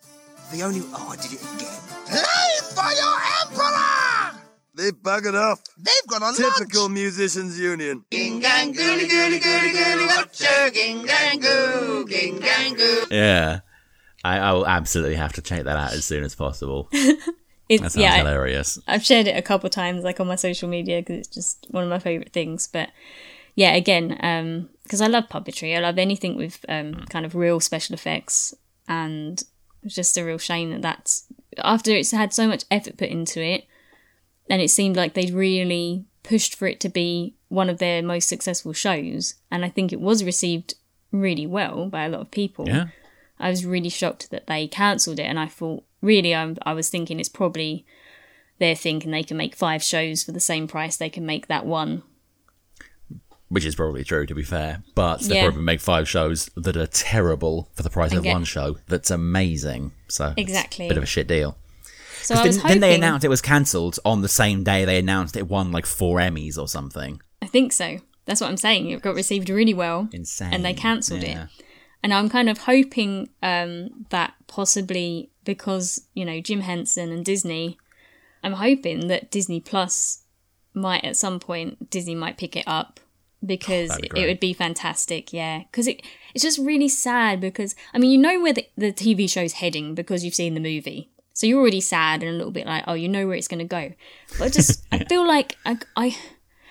The 0.54 0.62
only. 0.62 0.82
Oh, 0.94 1.10
I 1.10 1.16
did 1.16 1.34
it 1.34 1.42
again. 1.42 1.80
Play 2.06 2.54
for 2.76 2.92
your 2.94 3.18
emperor! 3.42 4.40
They 4.76 4.92
buggered 4.92 5.34
off. 5.34 5.64
They've 5.80 6.08
got 6.08 6.22
a 6.22 6.36
Typical 6.38 6.90
musicians 6.90 7.60
union. 7.60 8.06
Yeah. 13.10 13.62
I, 14.24 14.38
I 14.38 14.52
will 14.52 14.68
absolutely 14.68 15.16
have 15.16 15.34
to 15.34 15.42
check 15.42 15.64
that 15.64 15.76
out 15.76 15.94
as 15.94 16.06
soon 16.06 16.24
as 16.24 16.36
possible. 16.36 16.90
It's 17.70 17.82
That 17.82 17.92
sounds 17.94 18.04
yeah, 18.04 18.18
hilarious. 18.18 18.78
I've 18.88 19.06
shared 19.06 19.26
it 19.26 19.38
a 19.38 19.42
couple 19.42 19.70
times, 19.70 20.04
like 20.04 20.20
on 20.20 20.28
my 20.28 20.36
social 20.36 20.68
media, 20.68 21.00
because 21.00 21.20
it's 21.20 21.30
just 21.30 21.66
one 21.72 21.84
of 21.86 21.90
my 21.90 21.98
favorite 21.98 22.34
things. 22.34 22.68
But 22.68 22.90
yeah, 23.56 23.74
again, 23.74 24.68
because 24.84 25.00
I 25.00 25.08
love 25.08 25.30
puppetry, 25.30 25.76
I 25.76 25.80
love 25.80 25.98
anything 25.98 26.36
with 26.36 26.64
um, 26.68 26.94
kind 27.10 27.26
of 27.26 27.36
real 27.36 27.62
special 27.62 27.94
effects, 27.94 28.54
and 28.88 29.42
it's 29.84 29.96
just 29.96 30.18
a 30.18 30.24
real 30.24 30.38
shame 30.38 30.72
that 30.72 30.82
that's 30.82 31.26
after 31.60 31.92
it's 31.92 32.12
had 32.12 32.34
so 32.34 32.48
much 32.48 32.66
effort 32.72 32.98
put 32.98 33.10
into 33.10 33.42
it, 33.42 33.66
and 34.50 34.62
it 34.62 34.70
seemed 34.70 34.96
like 34.96 35.14
they'd 35.14 35.34
really 35.34 36.06
pushed 36.24 36.56
for 36.56 36.68
it 36.68 36.80
to 36.80 36.90
be 36.90 37.36
one 37.50 37.70
of 37.70 37.78
their 37.78 38.02
most 38.02 38.28
successful 38.28 38.74
shows, 38.74 39.36
and 39.52 39.64
I 39.64 39.70
think 39.70 39.92
it 39.92 40.02
was 40.02 40.24
received 40.24 40.76
really 41.12 41.46
well 41.46 41.88
by 41.88 42.06
a 42.06 42.10
lot 42.10 42.22
of 42.22 42.32
people. 42.32 42.68
Yeah. 42.68 42.88
I 43.40 43.50
was 43.50 43.66
really 43.66 43.90
shocked 43.90 44.32
that 44.32 44.48
they 44.48 44.68
cancelled 44.68 45.20
it, 45.20 45.24
and 45.24 45.40
I 45.40 45.48
thought, 45.48 45.84
really, 46.02 46.34
I'm, 46.34 46.58
I 46.64 46.74
was 46.74 46.90
thinking 46.90 47.20
it's 47.20 47.30
probably 47.30 47.86
they're 48.60 48.76
thinking 48.76 49.12
they 49.12 49.24
can 49.24 49.38
make 49.38 49.56
five 49.56 49.84
shows 49.84 50.24
for 50.24 50.32
the 50.32 50.40
same 50.40 50.68
price 50.68 50.96
they 50.96 51.10
can 51.10 51.26
make 51.26 51.48
that 51.48 51.66
one. 51.66 52.04
Which 53.54 53.66
is 53.66 53.76
probably 53.76 54.04
true, 54.04 54.26
to 54.26 54.34
be 54.36 54.44
fair. 54.44 54.82
But 54.96 55.22
they 55.22 55.36
Yeah. 55.36 55.44
probably 55.46 55.62
make 55.64 55.80
five 55.80 56.10
shows 56.10 56.50
that 56.58 56.76
are 56.76 56.88
terrible 56.88 57.70
for 57.76 57.84
the 57.84 57.90
price 57.90 58.12
of 58.14 58.26
one 58.26 58.44
show 58.46 58.78
that's 58.88 59.12
amazing. 59.12 59.92
So 60.08 60.34
Exactly. 60.36 60.86
a 60.86 60.90
bit 60.90 60.98
of 60.98 61.04
a 61.04 61.08
shit 61.08 61.28
deal. 61.28 61.58
So 62.22 62.36
I 62.36 62.38
hoping. 62.38 62.52
didn't 62.62 62.82
they 62.82 62.96
announced 62.96 63.24
it 63.26 63.30
was 63.30 63.42
cancelled 63.42 64.00
on 64.06 64.22
the 64.22 64.30
same 64.30 64.64
day 64.64 64.86
they 64.86 64.98
announced 64.98 65.36
it 65.38 65.48
won 65.48 65.72
like 65.72 65.86
four 65.86 66.20
Emmys 66.20 66.58
or 66.58 66.68
something? 66.68 67.22
I 67.42 67.46
think 67.48 67.74
so. 67.74 68.00
That's 68.26 68.40
what 68.42 68.50
I'm 68.50 68.58
saying. 68.58 68.90
It 68.90 69.02
got 69.02 69.16
received 69.16 69.50
really 69.50 69.74
well, 69.74 70.08
Insane. 70.14 70.54
and 70.54 70.64
they 70.66 70.74
cancelled 70.74 71.22
Yeah. 71.24 71.44
it. 71.44 71.50
And 72.02 72.14
I'm 72.14 72.30
kind 72.30 72.50
of 72.50 72.60
hoping 72.60 73.30
um, 73.44 74.06
that 74.10 74.34
possibly 74.48 75.30
because 75.44 76.02
you 76.14 76.26
know 76.26 76.40
Jim 76.42 76.62
Henson 76.62 77.12
and 77.12 77.24
Disney, 77.26 77.78
I'm 78.44 78.54
hoping 78.54 79.08
that 79.10 79.30
Disney 79.30 79.60
Plus 79.60 80.24
might 80.74 81.04
at 81.04 81.16
some 81.18 81.40
point 81.40 81.90
Disney 81.92 82.16
might 82.16 82.38
pick 82.38 82.56
it 82.56 82.64
up 82.66 83.00
because 83.46 83.90
that'd 83.90 84.14
be 84.14 84.22
it, 84.22 84.28
would 84.28 84.40
be 84.40 84.54
fantastic. 84.54 85.34
Yeah, 85.34 85.60
because 85.60 85.88
it 85.88 86.02
it's 86.34 86.44
just 86.44 86.60
really 86.60 86.90
sad 86.90 87.40
because 87.40 87.76
I 87.94 88.00
mean 88.00 88.12
you 88.12 88.18
know 88.18 88.42
where 88.42 88.54
the, 88.54 88.68
the 88.78 88.92
TV 88.92 89.30
show's 89.30 89.54
heading 89.54 89.96
because 89.96 90.24
you've 90.24 90.36
seen 90.36 90.54
the 90.54 90.60
movie. 90.60 91.10
So 91.34 91.48
you're 91.48 91.60
already 91.60 91.82
sad 91.82 92.22
and 92.22 92.32
a 92.32 92.36
little 92.36 92.52
bit 92.52 92.68
like, 92.68 92.84
oh, 92.88 92.94
you 92.94 93.10
know 93.10 93.26
where 93.26 93.36
it's 93.36 93.48
going 93.48 93.60
to 93.60 93.66
go. 93.66 93.92
But 94.38 94.46
I 94.46 94.50
just, 94.50 94.86
I 94.92 95.04
feel 95.04 95.28
like 95.28 95.58
I, 95.66 95.80
I, 95.96 96.16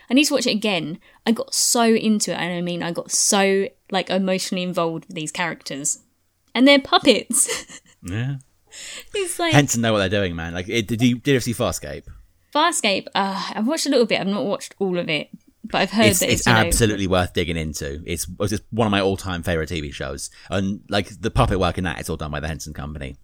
I 0.08 0.14
need 0.14 0.24
to 0.26 0.34
watch 0.34 0.46
it 0.46 0.52
again. 0.52 1.00
I 1.26 1.32
got 1.32 1.52
so 1.52 1.82
into 1.82 2.30
it, 2.30 2.36
and 2.36 2.52
I 2.52 2.60
mean, 2.60 2.82
I 2.82 2.92
got 2.92 3.10
so 3.10 3.68
like 3.90 4.08
emotionally 4.08 4.62
involved 4.62 5.06
with 5.06 5.16
these 5.16 5.32
characters, 5.32 5.98
and 6.54 6.66
they're 6.66 6.80
puppets. 6.80 7.80
Yeah. 8.04 8.38
it's 9.14 9.38
like 9.38 9.52
Henson 9.52 9.80
know 9.80 9.92
what 9.92 10.00
they're 10.00 10.08
doing, 10.08 10.34
man. 10.34 10.54
Like, 10.54 10.68
it, 10.68 10.88
did 10.88 11.00
you 11.00 11.18
did 11.20 11.34
you 11.34 11.38
see 11.40 11.54
Farscape? 11.54 12.02
Farscape. 12.52 13.06
Uh, 13.14 13.50
I've 13.54 13.68
watched 13.68 13.86
a 13.86 13.90
little 13.90 14.06
bit. 14.06 14.20
I've 14.20 14.26
not 14.26 14.44
watched 14.44 14.74
all 14.80 14.98
of 14.98 15.08
it, 15.08 15.28
but 15.72 15.80
I've 15.80 15.90
heard 15.90 16.06
it's, 16.06 16.20
that 16.20 16.26
it's 16.26 16.40
it's, 16.40 16.46
you 16.46 16.52
know, 16.52 16.58
absolutely 16.60 17.06
worth 17.06 17.32
digging 17.32 17.56
into. 17.56 18.02
It's, 18.06 18.26
it's 18.38 18.62
one 18.70 18.86
of 18.86 18.92
my 18.92 19.00
all-time 19.00 19.42
favorite 19.42 19.70
TV 19.70 19.92
shows, 19.92 20.30
and 20.50 20.82
like 20.88 21.08
the 21.20 21.30
puppet 21.30 21.58
work 21.58 21.78
in 21.78 21.84
that, 21.84 21.98
it's 21.98 22.08
all 22.08 22.16
done 22.16 22.30
by 22.30 22.40
the 22.40 22.46
Henson 22.46 22.74
Company, 22.74 23.16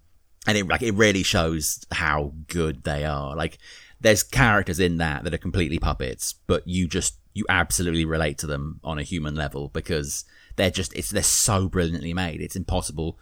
and 0.46 0.58
it 0.58 0.66
like 0.66 0.82
it 0.82 0.94
really 0.94 1.22
shows 1.22 1.84
how 1.92 2.32
good 2.48 2.82
they 2.82 3.04
are. 3.04 3.36
Like 3.36 3.58
there's 4.00 4.22
characters 4.22 4.80
in 4.80 4.96
that 4.96 5.24
that 5.24 5.34
are 5.34 5.38
completely 5.38 5.78
puppets, 5.78 6.32
but 6.32 6.66
you 6.66 6.88
just 6.88 7.18
you 7.34 7.44
absolutely 7.48 8.04
relate 8.04 8.38
to 8.38 8.46
them 8.46 8.80
on 8.82 8.98
a 8.98 9.02
human 9.02 9.34
level 9.34 9.68
because 9.68 10.24
they're 10.56 10.70
just 10.70 10.92
it's 10.94 11.10
they're 11.10 11.22
so 11.22 11.68
brilliantly 11.68 12.14
made. 12.14 12.40
It's 12.40 12.56
impossible 12.56 13.18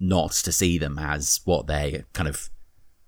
not 0.00 0.30
to 0.32 0.52
see 0.52 0.78
them 0.78 0.98
as 0.98 1.40
what 1.44 1.66
they 1.66 2.04
kind 2.12 2.28
of 2.28 2.48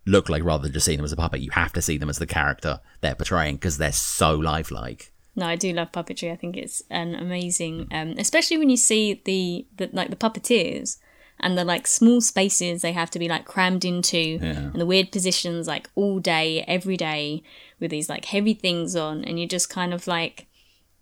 look 0.07 0.29
like 0.29 0.43
rather 0.43 0.65
than 0.65 0.73
just 0.73 0.87
seeing 0.87 0.99
them 0.99 1.05
as 1.05 1.13
a 1.13 1.17
puppet. 1.17 1.41
You 1.41 1.51
have 1.53 1.73
to 1.75 1.83
see 1.83 1.97
them 1.97 2.11
as 2.11 2.19
the 2.19 2.27
character 2.27 2.81
they're 3.01 3.15
portraying 3.15 3.57
because 3.57 3.79
they're 3.79 3.93
so 3.93 4.35
lifelike. 4.35 5.13
No, 5.37 5.47
I 5.47 5.57
do 5.57 5.73
love 5.73 5.93
puppetry. 5.93 6.33
I 6.33 6.37
think 6.37 6.57
it's 6.57 6.83
an 6.91 7.15
amazing, 7.15 7.89
um, 7.93 8.15
especially 8.19 8.59
when 8.59 8.71
you 8.71 8.77
see 8.77 9.23
the, 9.25 9.67
the 9.77 9.91
like 9.93 10.11
the 10.11 10.17
puppeteers 10.17 10.99
and 11.39 11.57
the 11.57 11.65
like 11.65 11.87
small 11.87 12.21
spaces 12.21 12.83
they 12.83 12.93
have 12.93 13.11
to 13.11 13.19
be 13.19 13.29
like 13.29 13.47
crammed 13.47 13.85
into 13.85 14.39
and 14.43 14.75
the 14.75 14.87
weird 14.87 15.11
positions 15.11 15.67
like 15.67 15.89
all 15.95 16.19
day, 16.19 16.63
every 16.69 16.97
day 16.97 17.43
with 17.79 17.91
these 17.91 18.09
like 18.09 18.27
heavy 18.27 18.55
things 18.55 18.95
on, 18.97 19.25
and 19.25 19.39
you're 19.39 19.49
just 19.49 19.71
kind 19.71 19.95
of 19.95 20.07
like, 20.07 20.47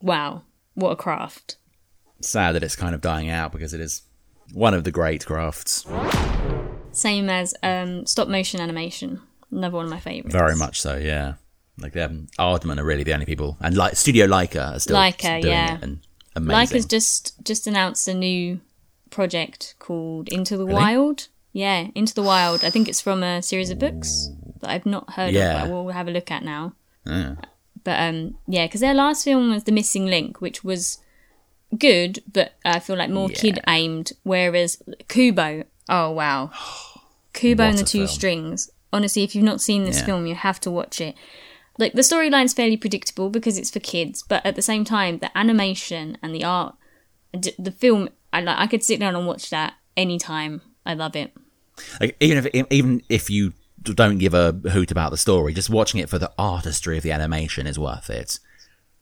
wow, 0.01 0.43
what 0.75 0.91
a 0.91 0.97
craft. 0.97 1.57
Sad 2.21 2.55
that 2.55 2.63
it's 2.63 2.77
kind 2.77 2.95
of 2.95 3.01
dying 3.01 3.29
out 3.29 3.53
because 3.53 3.75
it 3.75 3.81
is 3.81 4.03
one 4.53 4.75
of 4.75 4.85
the 4.85 4.91
great 4.91 5.25
crafts. 5.27 5.87
Same 6.93 7.29
as 7.31 7.55
um, 7.63 8.07
stop 8.07 8.29
motion 8.29 8.61
animation, 8.61 9.21
another 9.51 9.77
one 9.77 9.87
of 9.87 9.91
my 9.91 10.01
favorites. 10.01 10.35
Very 10.35 10.57
much 10.57 10.81
so, 10.81 10.97
yeah. 10.97 11.35
Like 11.81 11.97
um, 11.97 12.27
Aardman 12.39 12.79
are 12.79 12.85
really 12.85 13.05
the 13.05 13.13
only 13.15 13.27
people, 13.27 13.57
and 13.61 13.77
like 13.77 13.97
Studio 13.97 14.27
Laika 14.27 14.75
are 14.77 14.81
still 14.81 14.97
Laika, 14.97 15.41
doing 15.43 15.53
yeah. 15.55 15.77
it, 15.77 15.83
and 15.83 16.01
amazing. 16.35 16.77
Laika's 16.79 16.87
just 16.87 17.43
just 17.45 17.67
announced 17.67 18.09
a 18.09 18.15
new 18.15 18.61
project 19.11 19.75
called 19.79 20.29
Into 20.29 20.57
the 20.57 20.65
Really? 20.67 20.75
Wild. 20.75 21.29
Yeah, 21.53 21.89
Into 21.95 22.15
the 22.15 22.23
Wild. 22.23 22.65
I 22.65 22.71
think 22.71 22.89
it's 22.89 23.01
from 23.01 23.23
a 23.23 23.43
series 23.43 23.71
of 23.71 23.79
books 23.79 24.29
that 24.61 24.71
I've 24.71 24.87
not 24.87 25.11
heard 25.15 25.33
Yeah. 25.35 25.63
of, 25.63 25.69
but 25.71 25.75
we'll 25.85 25.95
have 25.95 26.09
a 26.09 26.11
look 26.13 26.31
at 26.31 26.45
now. 26.45 26.75
Yeah. 27.07 27.37
But 27.85 28.01
um, 28.01 28.37
yeah, 28.47 28.67
because 28.67 28.81
their 28.83 28.93
last 28.95 29.25
film 29.25 29.51
was 29.51 29.65
The 29.65 29.73
Missing 29.73 30.07
Link, 30.07 30.41
which 30.41 30.63
was 30.63 30.99
good, 31.79 32.19
but 32.31 32.53
I 32.65 32.81
feel 32.81 32.97
like 32.97 33.11
more 33.11 33.29
kid 33.29 33.61
aimed. 33.67 34.13
Whereas 34.25 34.83
Kubo, 35.09 35.65
oh 35.89 36.11
wow, 36.11 36.51
Kubo 37.33 37.63
What 37.65 37.71
and 37.71 37.79
the 37.79 37.85
Two 37.85 37.99
film. 38.01 38.09
Strings. 38.09 38.71
Honestly, 38.93 39.23
if 39.23 39.35
you've 39.35 39.45
not 39.45 39.61
seen 39.61 39.85
this 39.85 39.99
Yeah. 40.01 40.07
film, 40.07 40.27
you 40.27 40.35
have 40.35 40.61
to 40.61 40.71
watch 40.71 41.01
it. 41.01 41.15
Like 41.79 41.93
the 41.93 42.03
storyline's 42.03 42.53
fairly 42.53 42.77
predictable 42.77 43.31
because 43.31 43.57
it's 43.57 43.71
for 43.71 43.81
kids, 43.81 44.25
but 44.29 44.45
at 44.45 44.57
the 44.57 44.63
same 44.63 44.85
time, 44.85 45.19
the 45.19 45.37
animation 45.39 46.19
and 46.23 46.35
the 46.35 46.45
art, 46.45 46.75
d- 47.39 47.55
the 47.59 47.71
film, 47.71 48.09
I 48.33 48.41
like. 48.41 48.59
I 48.59 48.67
could 48.67 48.83
sit 48.83 48.99
down 49.01 49.15
and 49.15 49.27
watch 49.27 49.49
that 49.51 49.75
anytime. 49.97 50.61
I 50.85 50.95
love 50.95 51.15
it. 51.15 51.33
Like 52.01 52.17
even 52.21 52.39
if 52.45 52.67
even 52.73 53.03
if 53.09 53.31
you 53.31 53.53
don't 53.83 54.19
give 54.19 54.35
a 54.35 54.53
hoot 54.53 54.91
about 54.91 55.11
the 55.13 55.17
story, 55.17 55.55
just 55.55 55.71
watching 55.71 56.01
it 56.01 56.09
for 56.09 56.19
the 56.19 56.33
artistry 56.37 56.97
of 56.97 57.05
the 57.05 57.13
animation 57.13 57.67
is 57.67 57.79
worth 57.79 58.11
it. 58.11 58.41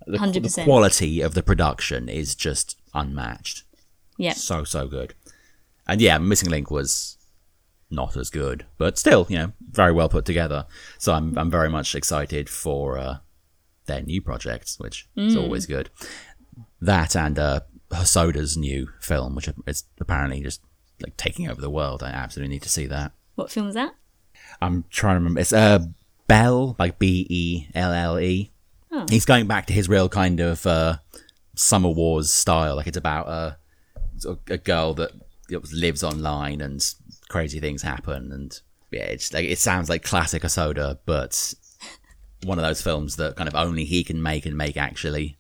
The, 0.07 0.13
the 0.13 0.19
100%. 0.19 0.55
the 0.55 0.65
quality 0.65 1.21
of 1.21 1.35
the 1.35 1.43
production 1.43 2.09
is 2.09 2.35
just 2.35 2.79
unmatched. 2.95 3.65
Yeah. 4.19 4.35
So 4.35 4.65
so 4.65 4.87
good. 4.87 5.15
And 5.89 6.01
yeah, 6.01 6.19
Missing 6.19 6.51
Link 6.51 6.71
was 6.71 7.16
not 7.91 8.17
as 8.17 8.31
good, 8.31 8.67
but 8.79 8.99
still, 8.99 9.27
you 9.29 9.39
know, 9.39 9.53
very 9.71 9.93
well 9.93 10.09
put 10.09 10.25
together. 10.25 10.67
So 10.99 11.13
I'm 11.13 11.37
I'm 11.39 11.51
very 11.51 11.69
much 11.71 11.95
excited 11.95 12.49
for 12.49 12.99
uh, 12.99 13.17
their 13.87 14.03
new 14.03 14.21
projects, 14.23 14.79
which 14.79 15.09
is 15.17 15.35
Mm. 15.37 15.43
always 15.43 15.67
good. 15.67 15.91
That 16.81 17.15
and 17.17 17.39
uh, 17.39 17.61
Hosoda's 17.91 18.57
new 18.57 18.89
film, 19.01 19.35
which 19.35 19.49
is 19.67 19.85
apparently 20.01 20.41
just 20.43 20.61
like 21.01 21.17
taking 21.17 21.49
over 21.49 21.61
the 21.61 21.71
world. 21.71 22.03
I 22.03 22.09
absolutely 22.11 22.55
need 22.55 22.63
to 22.63 22.69
see 22.69 22.87
that. 22.87 23.13
What 23.35 23.51
film 23.51 23.69
is 23.69 23.75
that? 23.75 23.95
I'm 24.61 24.85
trying 24.91 25.15
to 25.15 25.19
remember. 25.21 25.41
It's 25.41 25.53
uh, 25.53 25.81
Belle, 26.27 26.75
like 26.79 26.99
B 26.99 27.27
E 27.29 27.69
L 27.75 27.93
L 27.93 28.19
E. 28.19 28.51
Oh. 28.91 29.07
He's 29.09 29.25
going 29.25 29.47
back 29.47 29.67
to 29.67 29.73
his 29.73 29.89
real 29.89 30.09
kind 30.09 30.41
of 30.41 30.67
uh, 30.67 30.99
Summer 31.55 31.89
Wars 31.91 32.31
style. 32.33 32.77
Like 32.77 32.87
it's 32.87 32.97
about 32.97 33.29
a 33.29 33.59
a 34.49 34.57
girl 34.59 34.95
that 34.95 35.13
lives 35.73 36.03
online 36.03 36.61
and 36.63 36.83
crazy 37.29 37.61
things 37.61 37.83
happen. 37.83 38.33
And 38.33 38.59
yeah, 38.91 39.05
it's 39.05 39.33
like 39.33 39.47
it 39.47 39.59
sounds 39.59 39.89
like 39.89 40.03
classic 40.03 40.43
Hosoda, 40.43 40.99
but 41.07 41.55
one 42.45 42.59
of 42.59 42.65
those 42.65 42.83
films 42.83 43.17
that 43.17 43.37
kind 43.37 43.49
of 43.49 43.55
only 43.55 43.85
he 43.85 44.05
can 44.05 44.23
make 44.23 44.47
and 44.47 44.57
make 44.57 44.77
actually 44.77 45.39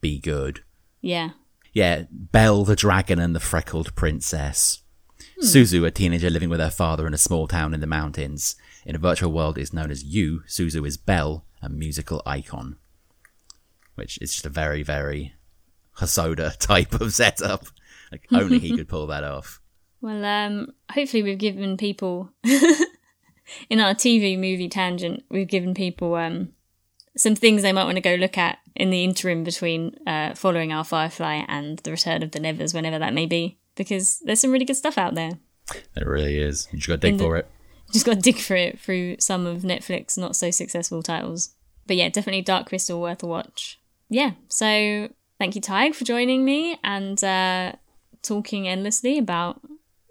be 0.00 0.18
good. 0.18 0.62
Yeah. 1.00 1.30
Yeah, 1.72 2.04
Belle 2.10 2.64
the 2.64 2.76
Dragon 2.76 3.18
and 3.18 3.34
the 3.34 3.40
Freckled 3.40 3.94
Princess. 3.94 4.82
Hmm. 5.38 5.46
Suzu, 5.46 5.86
a 5.86 5.90
teenager 5.90 6.30
living 6.30 6.48
with 6.48 6.60
her 6.60 6.70
father 6.70 7.06
in 7.06 7.14
a 7.14 7.18
small 7.18 7.46
town 7.46 7.74
in 7.74 7.80
the 7.80 7.86
mountains. 7.86 8.56
In 8.84 8.96
a 8.96 8.98
virtual 8.98 9.32
world 9.32 9.58
is 9.58 9.72
known 9.72 9.90
as 9.90 10.02
you. 10.02 10.40
Suzu 10.48 10.86
is 10.86 10.96
Belle, 10.96 11.44
a 11.62 11.68
musical 11.68 12.22
icon. 12.26 12.76
Which 13.94 14.18
is 14.20 14.32
just 14.32 14.46
a 14.46 14.50
very, 14.50 14.82
very 14.82 15.34
Hosoda 15.98 16.56
type 16.58 17.00
of 17.00 17.12
setup. 17.12 17.66
Like 18.10 18.26
only 18.32 18.58
he 18.58 18.76
could 18.76 18.88
pull 18.88 19.06
that 19.08 19.24
off. 19.24 19.60
Well, 20.00 20.24
um, 20.24 20.72
hopefully 20.90 21.22
we've 21.22 21.38
given 21.38 21.76
people 21.76 22.30
in 23.70 23.80
our 23.80 23.94
TV 23.94 24.36
movie 24.36 24.68
tangent, 24.68 25.24
we've 25.30 25.48
given 25.48 25.74
people 25.74 26.14
um, 26.14 26.52
some 27.16 27.34
things 27.34 27.62
they 27.62 27.72
might 27.72 27.84
want 27.84 27.96
to 27.96 28.00
go 28.00 28.14
look 28.14 28.38
at 28.38 28.58
in 28.74 28.90
the 28.90 29.04
interim 29.04 29.44
between 29.44 29.96
uh, 30.06 30.34
following 30.34 30.72
our 30.72 30.84
Firefly 30.84 31.44
and 31.48 31.78
the 31.80 31.90
Return 31.90 32.22
of 32.22 32.30
the 32.32 32.40
Nevers, 32.40 32.72
whenever 32.72 32.98
that 32.98 33.12
may 33.12 33.26
be, 33.26 33.58
because 33.76 34.20
there's 34.24 34.40
some 34.40 34.52
really 34.52 34.64
good 34.64 34.76
stuff 34.76 34.96
out 34.96 35.14
there. 35.14 35.32
It 35.96 36.06
really 36.06 36.38
is. 36.38 36.66
You 36.72 36.78
just 36.78 36.88
gotta 36.88 37.00
dig 37.00 37.18
the- 37.18 37.24
for 37.24 37.36
it. 37.36 37.46
Just 37.92 38.06
got 38.06 38.14
to 38.14 38.20
dig 38.20 38.38
for 38.38 38.54
it 38.54 38.78
through 38.78 39.16
some 39.18 39.46
of 39.46 39.62
Netflix 39.62 40.16
not 40.16 40.36
so 40.36 40.52
successful 40.52 41.02
titles. 41.02 41.56
But 41.88 41.96
yeah, 41.96 42.08
definitely 42.08 42.42
Dark 42.42 42.68
Crystal 42.68 43.00
worth 43.00 43.24
a 43.24 43.26
watch. 43.26 43.80
Yeah, 44.08 44.32
so 44.46 45.08
thank 45.40 45.56
you, 45.56 45.60
Tig, 45.60 45.96
for 45.96 46.04
joining 46.04 46.44
me 46.44 46.78
and 46.84 47.22
uh, 47.24 47.72
talking 48.22 48.68
endlessly 48.68 49.18
about 49.18 49.60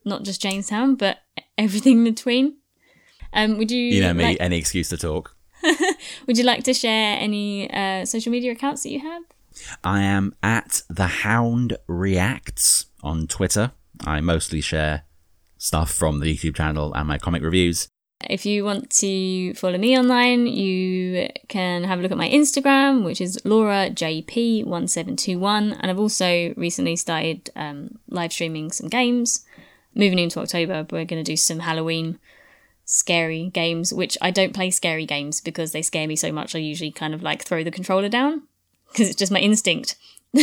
not 0.09 0.23
just 0.23 0.41
Jamestown, 0.41 0.95
but 0.95 1.19
everything 1.57 1.99
in 1.99 2.03
between. 2.03 2.57
Um, 3.33 3.57
would 3.57 3.71
you, 3.71 3.81
You 3.81 4.01
know 4.01 4.13
me, 4.13 4.23
like, 4.23 4.37
any 4.39 4.57
excuse 4.57 4.89
to 4.89 4.97
talk. 4.97 5.35
would 6.27 6.37
you 6.37 6.43
like 6.43 6.63
to 6.63 6.73
share 6.73 7.17
any 7.19 7.69
uh, 7.71 8.05
social 8.05 8.31
media 8.31 8.53
accounts 8.53 8.83
that 8.83 8.89
you 8.89 8.99
have? 8.99 9.23
I 9.83 10.01
am 10.01 10.33
at 10.41 10.81
the 10.89 11.07
Hound 11.07 11.77
Reacts 11.87 12.85
on 13.03 13.27
Twitter. 13.27 13.73
I 14.05 14.21
mostly 14.21 14.61
share 14.61 15.03
stuff 15.57 15.91
from 15.91 16.21
the 16.21 16.33
YouTube 16.35 16.55
channel 16.55 16.93
and 16.93 17.05
my 17.07 17.17
comic 17.17 17.43
reviews. 17.43 17.89
If 18.29 18.45
you 18.45 18.65
want 18.65 18.89
to 18.97 19.53
follow 19.53 19.77
me 19.77 19.97
online, 19.97 20.45
you 20.45 21.29
can 21.47 21.85
have 21.85 21.99
a 21.99 22.01
look 22.01 22.11
at 22.11 22.17
my 22.17 22.27
Instagram, 22.29 23.05
which 23.05 23.21
is 23.21 23.37
LauraJP1721. 23.45 25.77
And 25.79 25.89
I've 25.89 25.99
also 25.99 26.53
recently 26.57 26.97
started 26.97 27.49
um, 27.55 27.97
live 28.09 28.33
streaming 28.33 28.71
some 28.71 28.89
games. 28.89 29.45
Moving 29.95 30.19
into 30.19 30.39
October, 30.39 30.85
we're 30.91 31.05
going 31.05 31.23
to 31.23 31.31
do 31.31 31.35
some 31.35 31.59
Halloween 31.59 32.19
scary 32.85 33.49
games, 33.53 33.93
which 33.93 34.17
I 34.21 34.31
don't 34.31 34.53
play 34.53 34.71
scary 34.71 35.05
games 35.05 35.41
because 35.41 35.71
they 35.71 35.81
scare 35.81 36.07
me 36.07 36.15
so 36.15 36.31
much. 36.31 36.55
I 36.55 36.59
usually 36.59 36.91
kind 36.91 37.13
of 37.13 37.21
like 37.21 37.43
throw 37.43 37.63
the 37.63 37.71
controller 37.71 38.09
down 38.09 38.43
because 38.91 39.09
it's 39.09 39.17
just 39.17 39.31
my 39.31 39.39
instinct. 39.39 39.95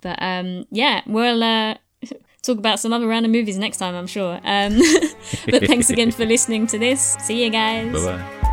but 0.00 0.18
um, 0.22 0.66
yeah, 0.70 1.02
we'll 1.06 1.42
uh, 1.42 1.76
talk 2.42 2.58
about 2.58 2.80
some 2.80 2.92
other 2.92 3.06
random 3.06 3.32
movies 3.32 3.58
next 3.58 3.78
time, 3.78 3.94
I'm 3.94 4.06
sure. 4.06 4.40
Um, 4.44 4.78
but 5.46 5.66
thanks 5.66 5.90
again 5.90 6.10
for 6.10 6.26
listening 6.26 6.66
to 6.68 6.78
this. 6.78 7.16
See 7.20 7.44
you 7.44 7.50
guys. 7.50 7.92
Bye 7.92 8.16
bye. 8.16 8.43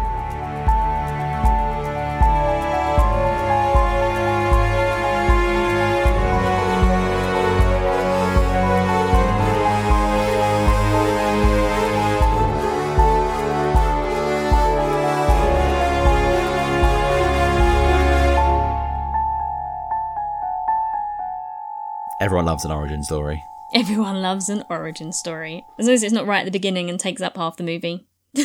Everyone 22.41 22.54
loves 22.54 22.65
an 22.65 22.71
origin 22.71 23.04
story. 23.04 23.43
Everyone 23.75 24.21
loves 24.23 24.49
an 24.49 24.63
origin 24.67 25.13
story. 25.13 25.63
As 25.77 25.86
long 25.86 25.93
as 25.93 26.01
it's 26.01 26.12
not 26.12 26.25
right 26.25 26.39
at 26.39 26.45
the 26.45 26.51
beginning 26.51 26.89
and 26.89 26.99
takes 26.99 27.21
up 27.21 27.38
half 27.38 27.56
the 27.56 27.63
movie. 27.63 28.08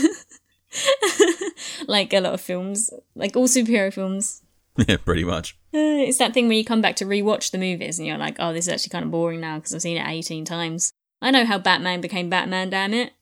like 1.86 2.12
a 2.12 2.20
lot 2.20 2.34
of 2.34 2.42
films, 2.42 2.90
like 3.14 3.34
all 3.34 3.48
superhero 3.48 3.90
films. 3.90 4.42
Yeah, 4.86 4.98
pretty 5.02 5.24
much. 5.24 5.56
Uh, 5.72 6.04
it's 6.04 6.18
that 6.18 6.34
thing 6.34 6.48
where 6.48 6.56
you 6.58 6.64
come 6.66 6.82
back 6.82 6.96
to 6.96 7.06
rewatch 7.06 7.50
the 7.50 7.56
movies 7.56 7.98
and 7.98 8.06
you're 8.06 8.18
like, 8.18 8.36
oh, 8.38 8.52
this 8.52 8.66
is 8.66 8.74
actually 8.74 8.90
kind 8.90 9.06
of 9.06 9.10
boring 9.10 9.40
now 9.40 9.56
because 9.56 9.74
I've 9.74 9.80
seen 9.80 9.96
it 9.96 10.06
18 10.06 10.44
times. 10.44 10.92
I 11.22 11.30
know 11.30 11.46
how 11.46 11.56
Batman 11.56 12.02
became 12.02 12.28
Batman, 12.28 12.68
damn 12.68 12.92
it. 12.92 13.12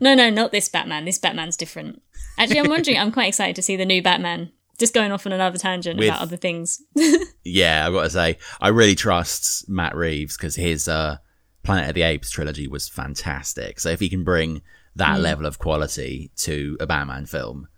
no, 0.00 0.14
no, 0.14 0.30
not 0.30 0.52
this 0.52 0.68
Batman. 0.68 1.04
This 1.04 1.18
Batman's 1.18 1.56
different. 1.56 2.00
Actually, 2.38 2.60
I'm 2.60 2.68
wondering, 2.68 2.96
I'm 2.96 3.10
quite 3.10 3.26
excited 3.26 3.56
to 3.56 3.62
see 3.62 3.74
the 3.74 3.84
new 3.84 4.00
Batman 4.00 4.52
just 4.76 4.94
going 4.94 5.12
off 5.12 5.26
on 5.26 5.32
another 5.32 5.58
tangent 5.58 5.98
With- 5.98 6.08
about 6.08 6.22
other 6.22 6.36
things. 6.36 6.82
Yeah, 7.48 7.86
I've 7.86 7.92
got 7.92 8.02
to 8.02 8.10
say, 8.10 8.38
I 8.60 8.68
really 8.68 8.96
trust 8.96 9.68
Matt 9.68 9.94
Reeves 9.94 10.36
because 10.36 10.56
his 10.56 10.88
uh, 10.88 11.18
Planet 11.62 11.90
of 11.90 11.94
the 11.94 12.02
Apes 12.02 12.28
trilogy 12.28 12.66
was 12.66 12.88
fantastic. 12.88 13.78
So 13.78 13.88
if 13.88 14.00
he 14.00 14.08
can 14.08 14.24
bring 14.24 14.62
that 14.96 15.20
level 15.20 15.46
of 15.46 15.60
quality 15.60 16.32
to 16.38 16.76
a 16.80 16.86
Batman 16.86 17.26
film, 17.26 17.68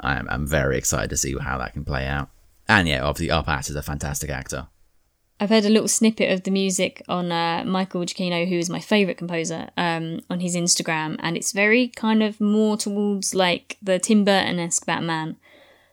I'm, 0.00 0.28
I'm 0.28 0.46
very 0.46 0.76
excited 0.76 1.08
to 1.08 1.16
see 1.16 1.34
how 1.38 1.56
that 1.56 1.72
can 1.72 1.86
play 1.86 2.06
out. 2.06 2.28
And 2.68 2.86
yeah, 2.86 3.02
obviously, 3.04 3.30
R-Patz 3.30 3.70
is 3.70 3.76
a 3.76 3.82
fantastic 3.82 4.28
actor. 4.28 4.68
I've 5.38 5.50
heard 5.50 5.64
a 5.64 5.70
little 5.70 5.88
snippet 5.88 6.30
of 6.30 6.42
the 6.42 6.50
music 6.50 7.02
on 7.08 7.30
uh, 7.30 7.62
Michael 7.66 8.02
Giacchino, 8.02 8.48
who 8.48 8.56
is 8.56 8.70
my 8.70 8.80
favourite 8.80 9.18
composer, 9.18 9.68
um, 9.76 10.20
on 10.28 10.40
his 10.40 10.56
Instagram, 10.56 11.16
and 11.20 11.36
it's 11.36 11.52
very 11.52 11.88
kind 11.88 12.22
of 12.22 12.40
more 12.40 12.76
towards 12.76 13.34
like 13.34 13.76
the 13.82 13.98
Tim 13.98 14.24
Burton 14.24 14.58
esque 14.58 14.86
Batman. 14.86 15.36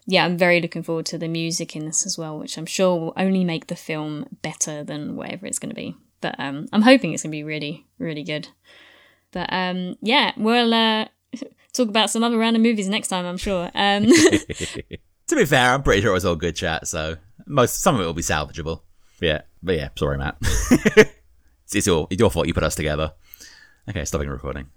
Yeah, 0.05 0.25
I'm 0.25 0.37
very 0.37 0.61
looking 0.61 0.83
forward 0.83 1.05
to 1.07 1.17
the 1.17 1.27
music 1.27 1.75
in 1.75 1.85
this 1.85 2.05
as 2.05 2.17
well, 2.17 2.37
which 2.37 2.57
I'm 2.57 2.65
sure 2.65 2.99
will 2.99 3.13
only 3.15 3.43
make 3.43 3.67
the 3.67 3.75
film 3.75 4.25
better 4.41 4.83
than 4.83 5.15
whatever 5.15 5.45
it's 5.45 5.59
going 5.59 5.69
to 5.69 5.75
be. 5.75 5.95
But 6.19 6.35
um, 6.39 6.67
I'm 6.73 6.81
hoping 6.81 7.13
it's 7.13 7.23
going 7.23 7.31
to 7.31 7.37
be 7.37 7.43
really, 7.43 7.85
really 7.99 8.23
good. 8.23 8.49
But 9.31 9.51
um, 9.51 9.95
yeah, 10.01 10.33
we'll 10.37 10.73
uh, 10.73 11.05
talk 11.73 11.89
about 11.89 12.09
some 12.09 12.23
other 12.23 12.37
random 12.37 12.61
movies 12.61 12.89
next 12.89 13.07
time, 13.07 13.25
I'm 13.25 13.37
sure. 13.37 13.71
Um, 13.73 14.07
To 15.27 15.35
be 15.37 15.45
fair, 15.45 15.71
I'm 15.71 15.83
pretty 15.83 16.01
sure 16.01 16.11
it 16.11 16.13
was 16.13 16.25
all 16.25 16.35
good 16.35 16.55
chat, 16.55 16.87
so 16.87 17.15
most 17.45 17.81
some 17.81 17.95
of 17.95 18.01
it 18.01 18.05
will 18.05 18.13
be 18.13 18.21
salvageable. 18.21 18.81
Yeah, 19.21 19.41
but 19.61 19.75
yeah, 19.75 19.89
sorry, 19.95 20.17
Matt. 20.17 20.35
it's, 20.41 21.75
it's 21.75 21.87
your, 21.87 22.07
it's 22.09 22.19
your 22.19 22.29
fault 22.29 22.47
you 22.47 22.53
put 22.53 22.63
us 22.63 22.75
together. 22.75 23.13
Okay, 23.89 24.03
stopping 24.03 24.29
recording. 24.29 24.67